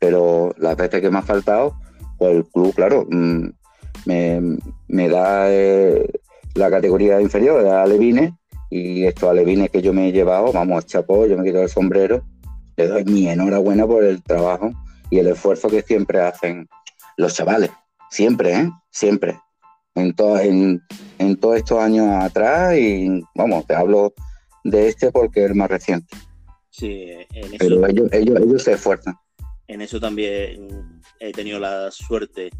pero 0.00 0.52
las 0.56 0.76
veces 0.76 1.00
que 1.00 1.10
me 1.10 1.18
ha 1.18 1.22
faltado, 1.22 1.76
pues 2.18 2.34
el 2.34 2.44
club, 2.46 2.74
claro, 2.74 3.06
mm, 3.08 3.50
me, 4.06 5.08
da 5.08 5.52
eh, 5.52 6.10
la 6.54 6.70
categoría 6.70 7.20
inferior, 7.20 7.64
a 7.66 7.86
Levine, 7.86 8.36
y 8.70 9.04
estos 9.04 9.28
alevines 9.30 9.70
que 9.70 9.82
yo 9.82 9.92
me 9.92 10.08
he 10.08 10.12
llevado, 10.12 10.52
vamos, 10.52 10.86
chapó, 10.86 11.26
yo 11.26 11.36
me 11.36 11.44
quito 11.44 11.60
el 11.60 11.68
sombrero, 11.68 12.24
le 12.76 12.88
doy 12.88 13.04
mi 13.04 13.28
enhorabuena 13.28 13.86
por 13.86 14.02
el 14.02 14.22
trabajo 14.22 14.72
y 15.10 15.18
el 15.18 15.26
esfuerzo 15.26 15.68
que 15.68 15.82
siempre 15.82 16.20
hacen 16.20 16.66
los 17.16 17.34
chavales, 17.34 17.70
siempre, 18.10 18.54
¿eh? 18.54 18.70
Siempre. 18.90 19.38
En, 19.96 20.14
en, 20.18 20.82
en 21.18 21.36
todos 21.36 21.56
estos 21.56 21.78
años 21.78 22.06
atrás 22.24 22.74
y 22.76 23.22
vamos, 23.34 23.66
te 23.66 23.74
hablo 23.74 24.14
de 24.64 24.88
este 24.88 25.10
porque 25.10 25.44
es 25.44 25.50
el 25.50 25.56
más 25.56 25.68
reciente. 25.68 26.16
Sí, 26.70 27.08
en 27.32 27.44
eso... 27.44 27.56
Pero 27.58 27.86
ellos, 27.86 28.08
ellos, 28.12 28.40
ellos 28.40 28.62
se 28.62 28.72
esfuerzan 28.72 29.16
en 29.70 29.82
eso 29.82 30.00
también 30.00 31.00
he 31.20 31.30
tenido 31.30 31.60
la 31.60 31.92
suerte 31.92 32.50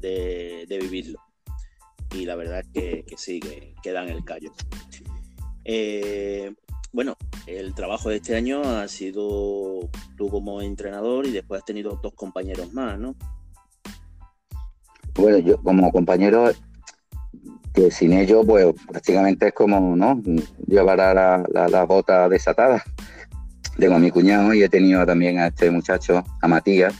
de, 0.00 0.78
vivirlo. 0.80 1.20
Y 2.14 2.24
la 2.24 2.34
verdad 2.34 2.60
es 2.60 3.04
que, 3.04 3.16
sí, 3.18 3.40
que, 3.40 3.92
dan 3.92 4.08
el 4.08 4.24
callo. 4.24 4.50
Eh, 5.64 6.54
bueno, 6.92 7.14
el 7.46 7.74
trabajo 7.74 8.08
de 8.08 8.16
este 8.16 8.36
año 8.36 8.62
ha 8.62 8.88
sido 8.88 9.90
tú 10.16 10.30
como 10.30 10.62
entrenador 10.62 11.26
y 11.26 11.32
después 11.32 11.60
has 11.60 11.66
tenido 11.66 12.00
dos 12.02 12.14
compañeros 12.14 12.72
más, 12.72 12.98
¿no? 12.98 13.14
Bueno, 15.14 15.38
yo 15.38 15.62
como 15.62 15.92
compañero, 15.92 16.50
que 17.74 17.90
sin 17.90 18.14
ellos, 18.14 18.46
pues 18.46 18.66
prácticamente 18.88 19.48
es 19.48 19.52
como, 19.52 19.94
¿no? 19.94 20.22
Llevar 20.66 21.00
a 21.02 21.12
la, 21.12 21.68
la 21.68 21.84
bota 21.84 22.30
desatada 22.30 22.82
tengo 23.78 23.94
a 23.94 23.98
mi 23.98 24.10
cuñado 24.10 24.54
y 24.54 24.62
he 24.62 24.68
tenido 24.68 25.04
también 25.04 25.38
a 25.38 25.48
este 25.48 25.70
muchacho, 25.70 26.24
a 26.40 26.48
Matías, 26.48 26.94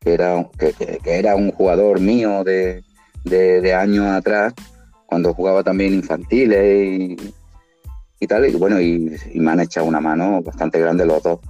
que 0.00 0.14
era, 0.14 0.48
que, 0.58 1.00
era 1.04 1.36
un 1.36 1.50
jugador 1.52 2.00
mío 2.00 2.44
de, 2.44 3.74
años 3.74 4.06
atrás, 4.06 4.54
cuando 5.06 5.34
jugaba 5.34 5.62
también 5.62 5.94
infantiles 5.94 7.18
y, 8.20 8.26
tal. 8.26 8.48
Y 8.48 8.54
bueno, 8.56 8.80
y, 8.80 9.18
me 9.34 9.50
han 9.50 9.60
echado 9.60 9.86
una 9.86 10.00
mano 10.00 10.42
bastante 10.42 10.78
grande 10.78 11.04
los 11.04 11.22
dos. 11.22 11.40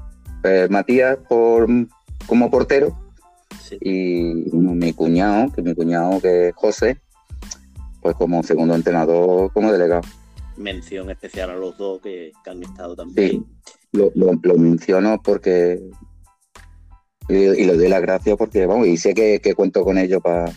Pues, 0.43 0.71
Matías 0.71 1.19
por, 1.29 1.69
como 2.27 2.51
portero 2.51 2.99
y 3.81 4.35
mi 4.53 4.93
cuñado, 4.93 5.53
que 5.53 5.63
mi 5.63 5.75
cuñado 5.75 6.21
que 6.21 6.49
es 6.49 6.55
José, 6.55 7.01
pues 8.01 8.17
como 8.17 8.43
segundo 8.43 8.75
entrenador, 8.75 9.53
como 9.53 9.73
delegado. 9.73 10.03
Mención 10.57 11.09
especial 11.11 11.51
a 11.51 11.57
los 11.57 11.79
dos 11.79 12.03
que, 12.03 12.33
han 12.47 12.63
estado 12.63 12.97
también 12.97 13.47
lo, 13.93 14.59
menciono 14.59 15.21
porque 15.23 15.81
y, 17.29 17.35
y, 17.35 17.65
le 17.65 17.77
doy 17.77 17.89
las 17.89 18.03
gracias 18.03 18.37
porque 18.37 18.67
vamos 18.67 18.87
y 18.87 18.97
sé 18.97 19.15
que, 19.15 19.55
cuento 19.55 19.85
con 19.85 19.97
para 20.23 20.53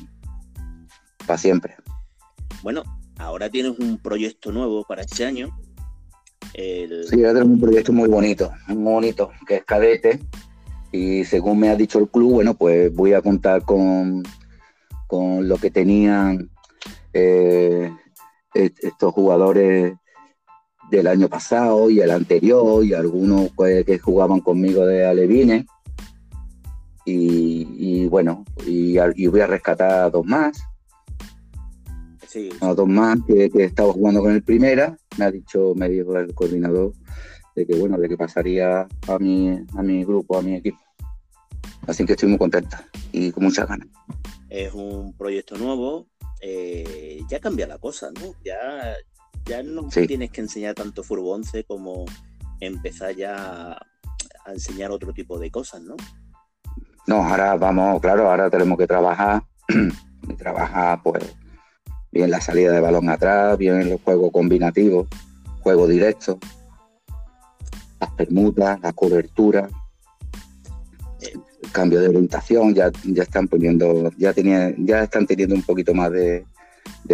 para 1.25 1.37
siempre. 1.37 1.75
Bueno 2.63 2.83
ahora 3.17 3.49
tienes 3.49 3.77
un 3.79 3.97
proyecto 3.97 4.51
nuevo 4.51 4.83
para 4.87 5.01
este 5.01 5.25
año. 5.25 5.57
Sí 6.53 7.15
ahora 7.15 7.33
tenemos 7.33 7.55
un 7.55 7.59
proyecto 7.59 7.91
muy 7.91 8.09
bonito 8.09 8.51
muy 8.67 8.93
bonito 8.93 9.31
que 9.47 9.57
es 9.57 9.65
cadete. 9.65 10.19
Y 10.91 11.25
según 11.25 11.59
me 11.59 11.69
ha 11.69 11.75
dicho 11.75 11.99
el 11.99 12.07
club 12.07 12.33
bueno 12.33 12.53
pues 12.53 12.93
voy 12.93 13.13
a 13.13 13.21
contar 13.21 13.63
con 13.63 14.23
con 15.07 15.47
lo 15.47 15.57
que 15.57 15.69
tenían 15.69 16.49
eh, 17.13 17.91
estos 18.53 19.13
jugadores 19.13 19.93
del 20.91 21.07
año 21.07 21.27
pasado 21.27 21.89
y 21.89 21.99
el 21.99 22.11
anterior 22.11 22.83
y 22.83 22.93
algunos 22.93 23.49
pues, 23.55 23.85
que 23.85 23.99
jugaban 23.99 24.39
conmigo 24.39 24.85
de 24.85 25.05
Alevines. 25.05 25.65
Y, 27.07 28.07
bueno, 28.07 28.43
y, 28.65 29.27
voy 29.27 29.41
a 29.41 29.47
rescatar 29.47 29.91
a 29.91 30.09
dos 30.09 30.25
más. 30.25 30.57
Sí, 32.27 32.49
A 32.61 32.73
dos 32.73 32.87
más 32.87 33.19
que, 33.27 33.49
que 33.49 33.63
estaba 33.63 33.93
jugando 33.93 34.21
con 34.21 34.31
el 34.31 34.43
primera. 34.43 34.97
Me 35.17 35.25
ha 35.25 35.31
dicho, 35.31 35.73
me 35.75 35.87
dijo 35.87 36.17
el 36.17 36.33
coordinador 36.33 36.93
de 37.55 37.65
que 37.65 37.75
bueno, 37.75 37.97
de 37.97 38.09
que 38.09 38.17
pasaría 38.17 38.87
a 39.07 39.19
mi, 39.19 39.49
a 39.49 39.81
mi 39.81 40.03
grupo, 40.03 40.37
a 40.37 40.41
mi 40.41 40.55
equipo. 40.55 40.79
Así 41.87 42.05
que 42.05 42.13
estoy 42.13 42.29
muy 42.29 42.37
contenta 42.37 42.85
y 43.11 43.31
con 43.31 43.45
muchas 43.45 43.67
ganas. 43.67 43.87
Es 44.49 44.73
un 44.73 45.13
proyecto 45.13 45.57
nuevo, 45.57 46.07
eh, 46.41 47.21
ya 47.29 47.39
cambia 47.39 47.67
la 47.67 47.77
cosa, 47.77 48.11
¿no? 48.11 48.33
Ya, 48.43 48.95
ya 49.45 49.63
no 49.63 49.87
tienes 49.89 50.31
que 50.31 50.41
enseñar 50.41 50.75
tanto 50.75 51.03
Furbo 51.03 51.33
11 51.33 51.63
como 51.65 52.05
empezar 52.59 53.15
ya 53.15 53.73
a 53.73 54.51
enseñar 54.51 54.91
otro 54.91 55.13
tipo 55.13 55.39
de 55.39 55.51
cosas, 55.51 55.81
¿no? 55.81 55.95
No, 57.07 57.23
ahora 57.23 57.55
vamos, 57.55 58.01
claro, 58.01 58.29
ahora 58.29 58.49
tenemos 58.49 58.77
que 58.77 58.87
trabajar, 58.87 59.43
y 60.27 60.33
trabajar 60.33 61.01
pues 61.03 61.35
bien 62.11 62.31
la 62.31 62.41
salida 62.41 62.71
de 62.71 62.79
balón 62.79 63.09
atrás, 63.09 63.57
bien 63.57 63.81
el 63.81 63.99
juego 63.99 64.31
combinativo, 64.31 65.07
juego 65.61 65.87
directo, 65.87 66.39
las 67.99 68.11
permutas, 68.11 68.79
la 68.81 68.93
cobertura, 68.93 69.69
cambio 71.71 71.99
de 71.99 72.07
orientación, 72.07 72.73
ya, 72.73 72.91
ya 73.03 73.23
están 73.23 73.47
poniendo, 73.47 74.09
ya 74.17 74.33
tenía, 74.33 74.73
ya 74.77 75.03
están 75.03 75.27
teniendo 75.27 75.55
un 75.55 75.63
poquito 75.63 75.93
más 75.93 76.11
de, 76.11 76.45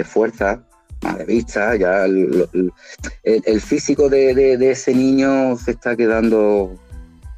fuerza, 0.04 0.64
más 1.02 1.18
de 1.18 1.26
vista, 1.26 1.76
ya 1.76 2.06
el, 2.06 3.62
físico 3.62 4.10
de, 4.10 4.72
ese 4.72 4.94
niño 4.94 5.58
se 5.58 5.72
está 5.72 5.96
quedando 5.96 6.76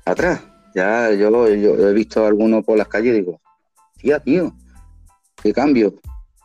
atrás. 0.05 0.41
Ya 0.75 1.11
yo, 1.11 1.47
he 1.47 1.93
visto 1.93 2.25
a 2.25 2.27
algunos 2.27 2.63
por 2.65 2.77
las 2.77 2.87
calles 2.87 3.13
y 3.13 3.19
digo, 3.19 3.39
tía, 3.97 4.19
tío, 4.19 4.53
qué 5.41 5.53
cambio. 5.53 5.93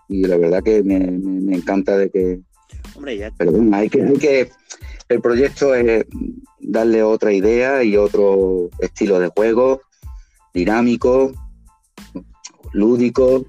Y 0.08 0.26
la 0.26 0.36
verdad 0.36 0.62
que 0.62 0.82
me, 0.82 0.96
encanta 1.54 1.96
de 1.96 2.10
que... 2.10 2.40
Hombre, 2.94 3.16
ya... 3.16 3.32
Pero 3.36 3.52
bueno, 3.52 3.76
hay 3.76 3.88
que, 3.88 4.02
hay 4.02 4.18
que... 4.18 4.50
El 5.08 5.20
proyecto 5.20 5.74
es 5.74 6.04
darle 6.60 7.02
otra 7.02 7.32
idea 7.32 7.82
y 7.82 7.96
otro 7.96 8.68
estilo 8.80 9.18
de 9.18 9.28
juego, 9.28 9.80
dinámico, 10.52 11.32
lúdico, 12.72 13.46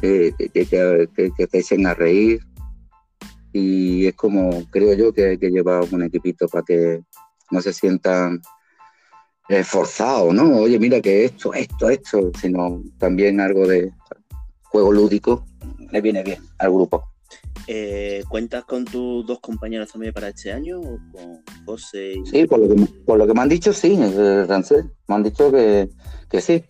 que, 0.00 0.34
que, 0.52 1.46
te 1.46 1.58
echen 1.58 1.86
a 1.86 1.94
reír. 1.94 2.40
Y 3.52 4.06
es 4.06 4.14
como, 4.14 4.64
creo 4.70 4.94
yo, 4.94 5.12
que 5.12 5.30
hay 5.30 5.38
que 5.38 5.50
llevar 5.50 5.84
un 5.90 6.02
equipito 6.02 6.48
para 6.48 6.64
que 6.64 7.02
no 7.50 7.60
se 7.60 7.72
sientan 7.72 8.40
esforzados, 9.48 10.32
¿no? 10.32 10.58
Oye, 10.58 10.78
mira 10.78 11.00
que 11.00 11.24
esto, 11.24 11.52
esto, 11.54 11.90
esto, 11.90 12.30
sino 12.40 12.82
también 12.98 13.40
algo 13.40 13.66
de 13.66 13.92
juego 14.62 14.92
lúdico 14.92 15.44
le 15.90 16.00
viene 16.00 16.22
bien 16.22 16.40
al 16.58 16.70
grupo. 16.70 17.10
Eh, 17.66 18.24
¿Cuentas 18.28 18.64
con 18.64 18.84
tus 18.84 19.26
dos 19.26 19.40
compañeros 19.40 19.92
también 19.92 20.12
para 20.12 20.28
este 20.28 20.52
año? 20.52 20.80
con 20.80 21.42
José? 21.64 22.14
Sí, 22.24 22.46
por 22.46 22.58
lo, 22.58 23.26
que, 23.26 23.34
me 23.34 23.40
han 23.40 23.48
dicho, 23.48 23.72
sí, 23.72 23.98
eh, 24.00 24.44
Rancel. 24.48 24.90
Me 25.08 25.14
han 25.14 25.22
dicho 25.22 25.50
que, 25.52 25.88
sí. 26.40 26.64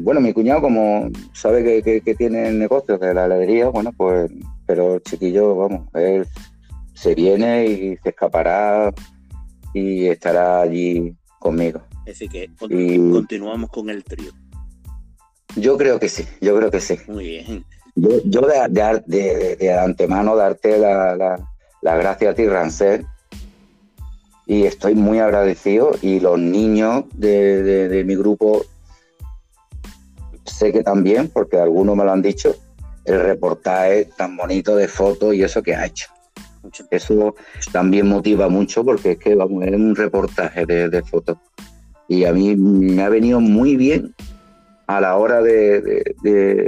Bueno, 0.00 0.20
mi 0.20 0.32
cuñado, 0.32 0.62
como 0.62 1.10
sabe 1.32 1.82
que, 1.82 2.14
tiene 2.14 2.50
negocios 2.52 3.00
de 3.00 3.14
la 3.14 3.26
heladería, 3.26 3.68
bueno, 3.68 3.92
pues, 3.96 4.30
pero 4.66 4.98
chiquillo, 5.00 5.54
vamos, 5.56 5.88
él 5.94 6.26
se 6.94 7.14
viene 7.14 7.66
y 7.66 7.96
se 7.96 8.10
escapará 8.10 8.92
y 9.72 10.06
estará 10.06 10.60
allí 10.60 11.16
conmigo. 11.38 11.82
Decir, 12.04 12.30
que 12.30 12.50
continuamos 12.58 13.70
con 13.70 13.90
el 13.90 14.04
trío. 14.04 14.32
Yo 15.56 15.76
creo 15.76 15.98
que 15.98 16.08
sí, 16.08 16.24
yo 16.40 16.56
creo 16.56 16.70
que 16.70 16.80
sí. 16.80 16.96
Muy 17.06 17.24
bien. 17.24 17.64
Yo, 17.96 18.40
de, 18.40 19.78
antemano 19.78 20.34
darte 20.34 20.78
la, 20.78 21.14
la, 21.16 21.96
gracia 21.96 22.30
a 22.30 22.34
ti, 22.34 22.46
Rancel, 22.46 23.06
y 24.46 24.64
estoy 24.64 24.94
muy 24.94 25.20
agradecido. 25.20 25.92
Y 26.02 26.18
los 26.20 26.38
niños 26.38 27.04
de, 27.14 28.02
mi 28.04 28.16
grupo 28.16 28.64
sé 30.44 30.72
que 30.72 30.82
también, 30.82 31.28
porque 31.28 31.58
algunos 31.58 31.96
me 31.96 32.04
lo 32.04 32.12
han 32.12 32.22
dicho, 32.22 32.54
el 33.04 33.20
reportaje 33.20 34.08
tan 34.16 34.36
bonito 34.36 34.76
de 34.76 34.88
fotos 34.88 35.34
y 35.34 35.42
eso 35.42 35.62
que 35.62 35.74
ha 35.74 35.86
hecho. 35.86 36.08
Eso 36.90 37.34
también 37.72 38.08
motiva 38.08 38.48
mucho 38.48 38.84
porque 38.84 39.12
es 39.12 39.18
que 39.18 39.34
vamos, 39.34 39.64
es 39.64 39.74
un 39.74 39.94
reportaje 39.94 40.64
de, 40.64 40.88
de 40.88 41.02
fotos. 41.02 41.36
Y 42.08 42.24
a 42.24 42.32
mí 42.32 42.56
me 42.56 43.02
ha 43.02 43.08
venido 43.08 43.40
muy 43.40 43.76
bien 43.76 44.14
a 44.86 45.00
la 45.00 45.16
hora 45.16 45.42
de, 45.42 46.02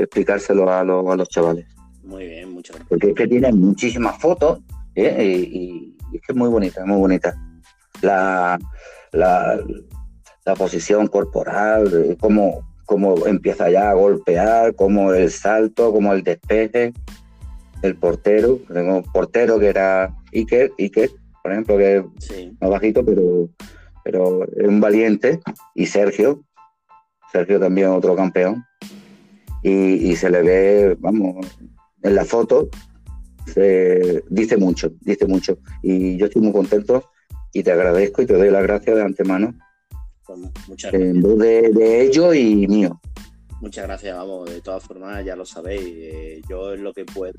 explicárselo 0.00 0.70
a, 0.70 0.84
los 0.84 1.28
chavales. 1.28 1.66
Muy 2.02 2.26
bien, 2.26 2.52
muchas 2.52 2.76
gracias. 2.76 2.88
Porque 2.88 3.08
es 3.08 3.14
que 3.14 3.28
tienen 3.28 3.58
muchísimas 3.58 4.18
fotos 4.18 4.60
¿eh? 4.94 5.24
y, 5.24 5.96
es 6.12 6.20
que 6.22 6.32
es 6.32 6.36
muy 6.36 6.48
bonita, 6.48 6.84
muy 6.86 6.98
bonita. 6.98 7.34
La, 8.02 8.58
la, 9.12 9.58
posición 10.56 11.08
corporal, 11.08 12.16
cómo, 12.20 12.75
cómo 12.86 13.26
empieza 13.26 13.68
ya 13.68 13.90
a 13.90 13.94
golpear, 13.94 14.74
cómo 14.74 15.12
el 15.12 15.30
salto, 15.30 15.92
cómo 15.92 16.12
el 16.12 16.22
despeje, 16.22 16.92
el 17.82 17.96
portero, 17.96 18.60
tengo 18.72 18.98
un 18.98 19.02
portero 19.02 19.58
que 19.58 19.68
era 19.68 20.14
Iker, 20.32 20.72
Iker, 20.78 21.10
por 21.42 21.52
ejemplo, 21.52 21.76
que 21.76 21.96
es 21.96 22.52
más 22.60 22.70
bajito, 22.70 23.04
pero, 23.04 23.50
pero 24.04 24.44
es 24.44 24.66
un 24.66 24.80
valiente, 24.80 25.40
y 25.74 25.86
Sergio, 25.86 26.44
Sergio 27.32 27.60
también 27.60 27.88
otro 27.88 28.16
campeón. 28.16 28.64
Y, 29.62 30.14
se 30.14 30.30
le 30.30 30.42
ve, 30.42 30.96
vamos, 31.00 31.44
en 32.02 32.14
la 32.14 32.24
foto, 32.24 32.68
se 33.46 34.22
dice 34.28 34.56
mucho, 34.56 34.92
dice 35.00 35.26
mucho. 35.26 35.58
Y 35.82 36.16
yo 36.16 36.26
estoy 36.26 36.42
muy 36.42 36.52
contento 36.52 37.02
y 37.52 37.64
te 37.64 37.72
agradezco 37.72 38.22
y 38.22 38.26
te 38.26 38.34
doy 38.34 38.50
las 38.50 38.62
gracias 38.62 38.94
de 38.94 39.02
antemano. 39.02 39.54
Muchas 40.68 40.92
En 40.94 41.20
voz 41.20 41.38
de, 41.38 42.02
ellos 42.02 42.34
y 42.34 42.66
mío. 42.66 43.00
Muchas 43.60 43.86
gracias, 43.86 44.16
vamos, 44.16 44.50
de 44.50 44.60
todas 44.60 44.84
formas 44.84 45.24
ya 45.24 45.34
lo 45.34 45.46
sabéis, 45.46 45.82
eh, 45.82 46.42
yo 46.48 46.74
en 46.74 46.84
lo 46.84 46.92
que 46.92 47.06
puedo, 47.06 47.32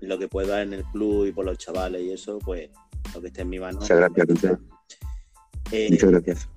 lo 0.00 0.18
que 0.18 0.26
pueda 0.26 0.60
en 0.60 0.72
el 0.72 0.82
club 0.86 1.26
y 1.26 1.32
por 1.32 1.44
los 1.44 1.56
chavales 1.56 2.02
y 2.02 2.10
eso, 2.10 2.38
pues 2.40 2.68
lo 3.14 3.20
que 3.20 3.28
esté 3.28 3.42
en 3.42 3.48
mi 3.48 3.60
mano. 3.60 3.78
Muchas 3.78 3.96
gracias, 3.96 4.28
muchas, 4.28 4.58
eh, 5.70 5.88
muchas 5.90 6.10
gracias. 6.10 6.48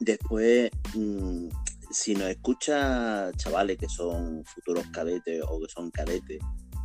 Después, 0.00 0.70
mm, 0.94 1.48
si 1.90 2.14
nos 2.14 2.28
escucha 2.28 3.32
chavales 3.36 3.78
que 3.78 3.88
son 3.88 4.44
futuros 4.44 4.86
cadetes 4.88 5.42
o 5.48 5.58
que 5.58 5.68
son 5.68 5.90
cadetes, 5.90 6.40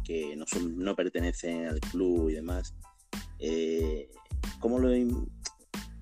que 0.06 0.36
no, 0.38 0.46
son, 0.48 0.78
no 0.78 0.96
pertenecen 0.96 1.68
al 1.68 1.82
club 1.82 2.30
y 2.30 2.36
demás, 2.36 2.74
eh, 3.40 4.10
¿cómo 4.62 4.80
lo, 4.80 4.90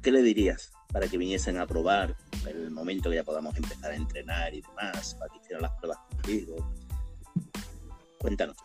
¿qué 0.03 0.11
le 0.11 0.21
dirías 0.21 0.72
para 0.93 1.08
que 1.08 1.17
viniesen 1.17 1.58
a 1.58 1.67
probar 1.67 2.15
el 2.47 2.71
momento 2.71 3.10
que 3.10 3.17
ya 3.17 3.23
podamos 3.25 3.56
empezar 3.58 3.91
a 3.91 3.95
entrenar 3.95 4.53
y 4.53 4.62
demás, 4.62 5.15
para 5.19 5.34
que 5.34 5.39
hicieran 5.39 5.63
las 5.63 5.71
pruebas 5.71 5.99
contigo? 6.10 6.56
Cuéntanos. 8.19 8.56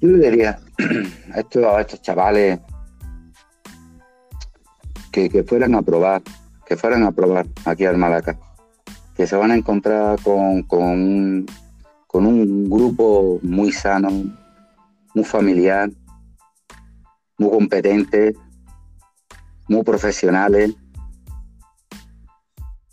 Yo 0.00 0.08
le 0.08 0.30
diría 0.30 0.58
a 1.34 1.40
estos, 1.40 1.80
estos 1.80 2.00
chavales 2.00 2.60
que, 5.10 5.28
que 5.28 5.42
fueran 5.42 5.74
a 5.74 5.82
probar, 5.82 6.22
que 6.64 6.76
fueran 6.78 7.02
a 7.02 7.12
probar 7.12 7.46
aquí 7.66 7.84
al 7.84 7.98
Malaca 7.98 8.38
que 9.16 9.26
se 9.26 9.36
van 9.36 9.50
a 9.50 9.56
encontrar 9.56 10.20
con, 10.22 10.62
con, 10.62 11.46
un 12.26 12.70
grupo 12.70 13.38
muy 13.42 13.72
sano, 13.72 14.08
muy 15.14 15.24
familiar, 15.24 15.90
muy 17.38 17.50
competente, 17.50 18.34
muy 19.68 19.82
profesionales. 19.82 20.74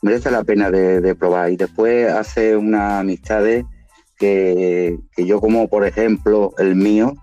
Merece 0.02 0.32
la 0.32 0.44
pena 0.44 0.72
de, 0.72 1.16
probar. 1.16 1.52
Y 1.52 1.58
después 1.58 2.10
hace 2.12 2.56
unas 2.56 3.02
amistades 3.02 3.66
que, 4.18 4.98
que, 5.16 5.26
yo 5.26 5.40
como 5.40 5.68
por 5.68 5.86
ejemplo 5.86 6.54
el 6.58 6.76
mío, 6.76 7.14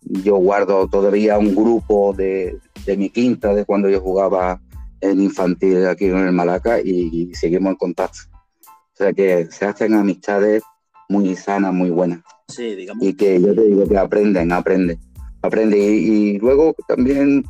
yo 0.00 0.36
guardo 0.36 0.88
todavía 0.88 1.38
un 1.38 1.54
grupo 1.54 2.12
de, 2.12 2.58
de 2.84 2.96
mi 2.96 3.10
quinta 3.10 3.54
de 3.54 3.64
cuando 3.64 3.88
yo 3.88 4.00
jugaba 4.00 4.60
en 5.00 5.20
infantil 5.20 5.86
aquí 5.86 6.06
en 6.06 6.18
el 6.18 6.32
Malaca 6.32 6.80
y, 6.80 7.34
seguimos 7.34 7.72
en 7.72 7.76
contacto. 7.76 8.18
O 8.64 8.96
sea 8.96 9.12
que 9.12 9.46
se 9.50 9.64
hacen 9.66 9.94
amistades 9.94 10.62
muy 11.08 11.34
sanas, 11.36 11.74
muy 11.74 11.90
buenas. 11.90 12.20
Sí, 12.48 12.74
digamos. 12.74 13.04
Y 13.04 13.14
que 13.14 13.40
yo 13.40 13.54
te 13.54 13.62
digo 13.62 13.86
que 13.86 13.98
aprenden, 13.98 14.52
aprenden, 14.52 14.98
aprenden. 15.42 15.80
Y, 15.80 16.38
luego 16.38 16.74
también 16.86 17.44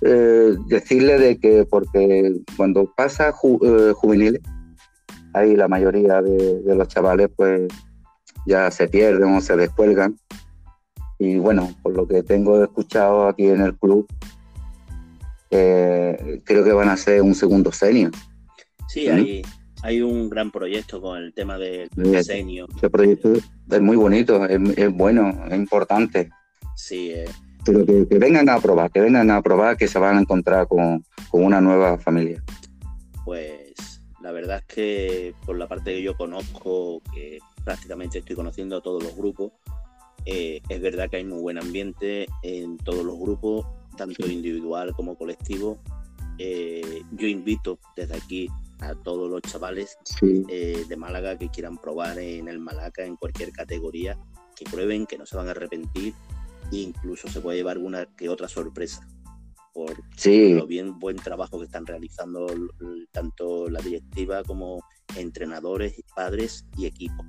eh, 0.00 0.54
decirle 0.66 1.18
de 1.18 1.38
que, 1.38 1.64
porque 1.64 2.34
cuando 2.56 2.92
pasa 2.96 3.30
eh, 3.30 3.92
juveniles, 3.94 4.40
ahí 5.34 5.56
la 5.56 5.68
mayoría 5.68 6.22
de, 6.22 6.60
de, 6.62 6.74
los 6.74 6.88
chavales 6.88 7.28
pues 7.36 7.68
ya 8.46 8.70
se 8.70 8.88
pierden 8.88 9.34
o 9.34 9.40
se 9.40 9.56
descuelgan. 9.56 10.18
Y 11.18 11.38
bueno, 11.38 11.74
por 11.82 11.94
lo 11.94 12.06
que 12.06 12.22
tengo 12.22 12.62
escuchado 12.62 13.26
aquí 13.26 13.48
en 13.48 13.60
el 13.60 13.76
club, 13.76 14.06
eh, 15.50 16.40
creo 16.44 16.64
que 16.64 16.72
van 16.72 16.88
a 16.88 16.96
ser 16.96 17.22
un 17.22 17.34
segundo 17.34 17.72
senior. 17.72 18.12
Sí, 18.88 19.08
hay, 19.08 19.42
hay 19.82 20.00
un 20.00 20.30
gran 20.30 20.50
proyecto 20.50 21.00
con 21.00 21.18
el 21.18 21.34
tema 21.34 21.58
del 21.58 21.88
diseño. 21.94 22.66
Ese 22.76 22.88
proyecto 22.88 23.32
es 23.32 23.80
muy 23.80 23.96
bonito, 23.96 24.44
es, 24.46 24.92
bueno, 24.92 25.44
es 25.50 25.56
importante. 25.56 26.30
Sí. 26.76 27.10
Eh. 27.10 27.24
Pero 27.64 27.84
que, 27.84 28.18
vengan 28.18 28.48
a 28.48 28.58
probar, 28.60 28.90
que 28.90 29.00
vengan 29.00 29.30
a 29.30 29.42
probar 29.42 29.76
que 29.76 29.88
se 29.88 29.98
van 29.98 30.16
a 30.16 30.20
encontrar 30.20 30.66
con, 30.68 31.04
una 31.32 31.60
nueva 31.60 31.98
familia. 31.98 32.42
Pues 33.24 34.02
la 34.22 34.32
verdad 34.32 34.58
es 34.58 34.74
que 34.74 35.34
por 35.44 35.56
la 35.58 35.68
parte 35.68 35.94
que 35.94 36.02
yo 36.02 36.16
conozco, 36.16 37.02
que 37.14 37.38
prácticamente 37.64 38.18
estoy 38.18 38.36
conociendo 38.36 38.76
a 38.76 38.80
todos 38.80 39.02
los 39.02 39.14
grupos, 39.14 39.52
eh, 40.24 40.60
es 40.68 40.80
verdad 40.80 41.08
que 41.10 41.16
hay 41.16 41.24
muy 41.24 41.40
buen 41.40 41.58
ambiente 41.58 42.26
en 42.42 42.76
todos 42.78 43.04
los 43.04 43.18
grupos 43.18 43.66
tanto 43.98 44.26
individual 44.26 44.94
como 44.94 45.16
colectivo. 45.16 45.78
Eh, 46.38 47.02
yo 47.12 47.26
invito 47.26 47.78
desde 47.96 48.16
aquí 48.16 48.48
a 48.80 48.94
todos 48.94 49.28
los 49.28 49.42
chavales 49.42 49.98
eh, 50.22 50.84
de 50.88 50.96
Málaga 50.96 51.36
que 51.36 51.48
quieran 51.48 51.76
probar 51.76 52.18
en 52.18 52.48
el 52.48 52.60
Malaca 52.60 53.04
en 53.04 53.16
cualquier 53.16 53.50
categoría, 53.52 54.16
que 54.56 54.64
prueben, 54.64 55.04
que 55.04 55.18
no 55.18 55.26
se 55.26 55.36
van 55.36 55.48
a 55.48 55.50
arrepentir 55.50 56.14
e 56.72 56.76
incluso 56.76 57.28
se 57.28 57.40
puede 57.40 57.58
llevar 57.58 57.76
alguna 57.76 58.06
que 58.16 58.28
otra 58.28 58.48
sorpresa. 58.48 59.06
por 59.72 59.94
Sí, 60.16 60.54
lo 60.54 60.66
bien 60.66 60.98
buen 60.98 61.16
trabajo 61.16 61.58
que 61.58 61.66
están 61.66 61.86
realizando 61.86 62.46
tanto 63.12 63.68
la 63.70 63.80
directiva 63.80 64.42
como 64.42 64.82
entrenadores, 65.16 65.94
padres 66.14 66.64
y 66.76 66.86
equipo. 66.86 67.24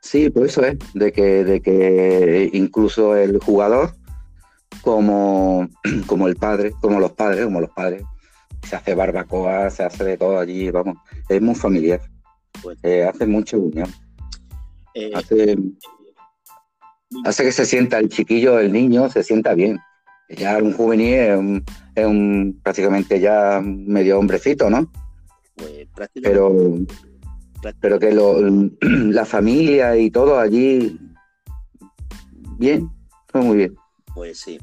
sí, 0.00 0.30
pues 0.30 0.52
eso 0.52 0.64
es, 0.64 0.78
de 0.94 1.12
que, 1.12 1.44
de 1.44 1.60
que 1.60 2.50
incluso 2.52 3.16
el 3.16 3.38
jugador, 3.38 3.94
como, 4.82 5.68
como 6.06 6.28
el 6.28 6.36
padre, 6.36 6.72
como 6.80 7.00
los 7.00 7.12
padres, 7.12 7.44
como 7.44 7.60
los 7.60 7.70
padres, 7.70 8.02
se 8.62 8.76
hace 8.76 8.94
barbacoa, 8.94 9.70
se 9.70 9.82
hace 9.84 10.04
de 10.04 10.16
todo 10.16 10.38
allí, 10.38 10.70
vamos, 10.70 10.96
es 11.28 11.40
muy 11.42 11.54
familiar, 11.54 12.00
Pues, 12.62 12.78
eh, 12.82 13.04
hace 13.04 13.26
mucha 13.26 13.56
unión, 13.56 13.90
eh, 14.94 15.10
hace, 15.14 15.56
hace 17.24 17.44
que 17.44 17.52
se 17.52 17.66
sienta 17.66 17.98
el 17.98 18.08
chiquillo, 18.08 18.58
el 18.58 18.72
niño, 18.72 19.08
se 19.10 19.22
sienta 19.22 19.54
bien. 19.54 19.78
Ya 20.28 20.58
un 20.58 20.72
juvenil 20.74 21.14
es, 21.14 21.38
un- 21.38 21.64
es 21.94 22.06
un- 22.06 22.60
prácticamente 22.62 23.18
ya 23.20 23.60
medio 23.64 24.18
hombrecito, 24.18 24.68
¿no? 24.68 24.90
pues, 25.56 25.88
Pero, 26.22 26.74
pero 27.80 27.98
que 27.98 28.12
lo, 28.12 28.36
la 28.80 29.24
familia 29.24 29.96
y 29.96 30.10
todo 30.10 30.38
allí, 30.38 30.98
bien, 32.58 32.88
fue 33.28 33.40
muy 33.42 33.56
bien. 33.56 33.74
Pues 34.14 34.38
sí. 34.40 34.58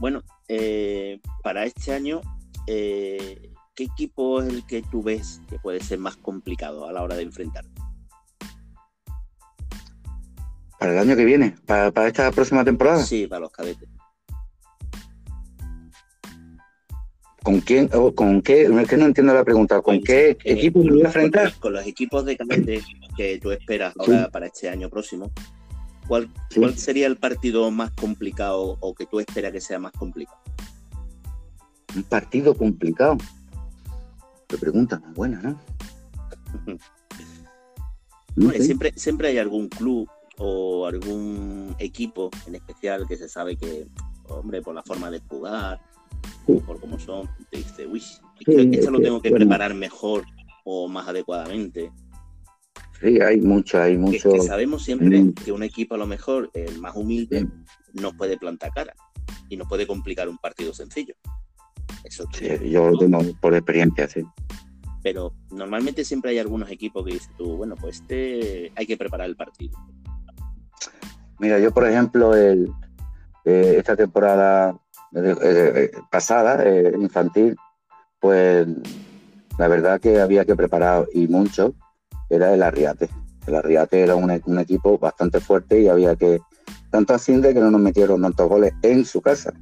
Bueno, 0.00 0.22
eh, 0.48 1.20
para 1.42 1.64
este 1.64 1.92
año, 1.92 2.20
eh, 2.66 3.50
¿qué 3.74 3.84
equipo 3.84 4.42
es 4.42 4.48
el 4.48 4.66
que 4.66 4.82
tú 4.82 5.02
ves 5.02 5.40
que 5.48 5.58
puede 5.58 5.80
ser 5.80 5.98
más 5.98 6.16
complicado 6.16 6.86
a 6.86 6.92
la 6.92 7.02
hora 7.02 7.16
de 7.16 7.22
enfrentar? 7.22 7.64
Para 10.84 10.92
el 10.92 10.98
año 11.08 11.16
que 11.16 11.24
viene, 11.24 11.54
para, 11.64 11.90
para 11.92 12.08
esta 12.08 12.30
próxima 12.30 12.62
temporada, 12.62 13.02
Sí, 13.02 13.26
para 13.26 13.40
los 13.40 13.50
cadetes. 13.50 13.88
¿con 17.42 17.62
quién, 17.62 17.88
o 17.94 18.14
con 18.14 18.42
qué? 18.42 18.64
Es 18.64 18.88
que 18.88 18.98
no 18.98 19.06
entiendo 19.06 19.32
la 19.32 19.44
pregunta, 19.44 19.80
¿con 19.80 19.96
Pues, 20.00 20.04
qué 20.06 20.30
eh, 20.32 20.36
equipo 20.44 20.80
me 20.84 20.90
voy 20.90 21.00
a 21.00 21.06
enfrentar? 21.06 21.54
con 21.58 21.72
los 21.72 21.86
equipos 21.86 22.26
de 22.26 22.36
cadetes 22.36 22.84
que 23.16 23.38
tú 23.38 23.50
esperas 23.50 23.94
ahora 23.98 24.28
para 24.28 24.44
este 24.48 24.68
año 24.68 24.90
próximo, 24.90 25.30
¿cuál, 26.06 26.28
Sí. 26.50 26.60
cuál 26.60 26.76
sería 26.76 27.06
el 27.06 27.16
partido 27.16 27.70
más 27.70 27.90
complicado 27.92 28.76
o 28.78 28.94
que 28.94 29.06
tú 29.06 29.20
esperas 29.20 29.52
que 29.52 29.62
sea 29.62 29.78
más 29.78 29.92
complicado? 29.92 30.38
Un 31.96 32.02
partido 32.02 32.54
complicado. 32.54 33.16
Qué 34.48 34.58
pregunta 34.58 34.98
más 34.98 35.14
buena, 35.14 35.40
¿no? 35.40 35.58
Sé. 38.52 38.62
siempre, 38.64 38.92
siempre 38.96 39.28
hay 39.28 39.38
algún 39.38 39.70
club 39.70 40.10
o 40.38 40.86
algún 40.86 41.74
equipo 41.78 42.30
en 42.46 42.54
especial 42.56 43.06
que 43.06 43.16
se 43.16 43.28
sabe 43.28 43.56
que, 43.56 43.86
hombre, 44.28 44.62
por 44.62 44.74
la 44.74 44.82
forma 44.82 45.10
de 45.10 45.20
jugar, 45.20 45.80
Sí. 46.46 46.54
por 46.66 46.80
cómo 46.80 46.98
son, 46.98 47.28
te 47.50 47.58
dice, 47.58 47.86
uy, 47.86 48.00
esto, 48.40 48.52
es 48.52 48.78
esto 48.78 48.90
lo 48.90 48.98
que, 48.98 49.04
tengo 49.04 49.20
que 49.22 49.30
bueno. 49.30 49.44
preparar 49.46 49.74
mejor 49.74 50.24
o 50.64 50.88
más 50.88 51.06
adecuadamente. 51.08 51.92
Sí, 53.00 53.20
hay 53.20 53.40
mucho, 53.40 53.80
hay 53.80 53.92
Que, 53.92 53.98
mucho. 53.98 54.32
que 54.32 54.40
sabemos 54.40 54.82
siempre 54.84 55.20
Mm. 55.22 55.34
que 55.34 55.52
un 55.52 55.62
equipo 55.62 55.94
a 55.94 55.98
lo 55.98 56.06
mejor, 56.06 56.50
el 56.54 56.80
más 56.80 56.96
humilde, 56.96 57.40
Sí. 57.40 58.00
nos 58.00 58.14
puede 58.14 58.38
plantar 58.38 58.70
cara 58.72 58.94
y 59.48 59.56
nos 59.56 59.68
puede 59.68 59.86
complicar 59.86 60.28
un 60.28 60.38
partido 60.38 60.72
sencillo. 60.72 61.14
Eso 62.04 62.26
Sí, 62.32 62.46
yo 62.70 62.90
lo 62.90 62.98
tengo 62.98 63.18
por 63.40 63.54
experiencia, 63.54 64.08
sí. 64.08 64.22
Pero 65.02 65.34
normalmente 65.50 66.04
siempre 66.04 66.30
hay 66.30 66.38
algunos 66.38 66.70
equipos 66.70 67.04
que 67.04 67.12
dices 67.14 67.30
tú, 67.36 67.56
bueno, 67.56 67.74
pues 67.78 68.00
este 68.00 68.72
hay 68.74 68.86
que 68.86 68.96
preparar 68.96 69.28
el 69.28 69.36
partido. 69.36 69.78
Mira, 71.38 71.58
yo 71.58 71.72
por 71.72 71.86
ejemplo, 71.86 72.36
eh, 72.36 72.66
esta 73.44 73.96
temporada 73.96 74.76
eh, 75.14 75.36
eh, 75.42 75.90
pasada, 76.10 76.64
infantil, 76.96 77.56
pues 78.20 78.66
la 79.58 79.68
verdad 79.68 80.00
que 80.00 80.20
había 80.20 80.44
que 80.44 80.56
preparar 80.56 81.06
y 81.12 81.28
mucho, 81.28 81.74
era 82.30 82.54
el 82.54 82.62
Arriate. 82.62 83.08
El 83.46 83.56
Arriate 83.56 84.00
era 84.00 84.16
un, 84.16 84.58
equipo 84.58 84.98
bastante 84.98 85.40
fuerte 85.40 85.80
y 85.80 85.88
había 85.88 86.16
que, 86.16 86.40
tanto 86.90 87.14
así 87.14 87.40
que 87.40 87.54
no 87.54 87.70
nos 87.70 87.80
metieron 87.80 88.22
tantos 88.22 88.48
goles 88.48 88.72
en 88.82 89.04
su 89.04 89.20
casa 89.20 89.52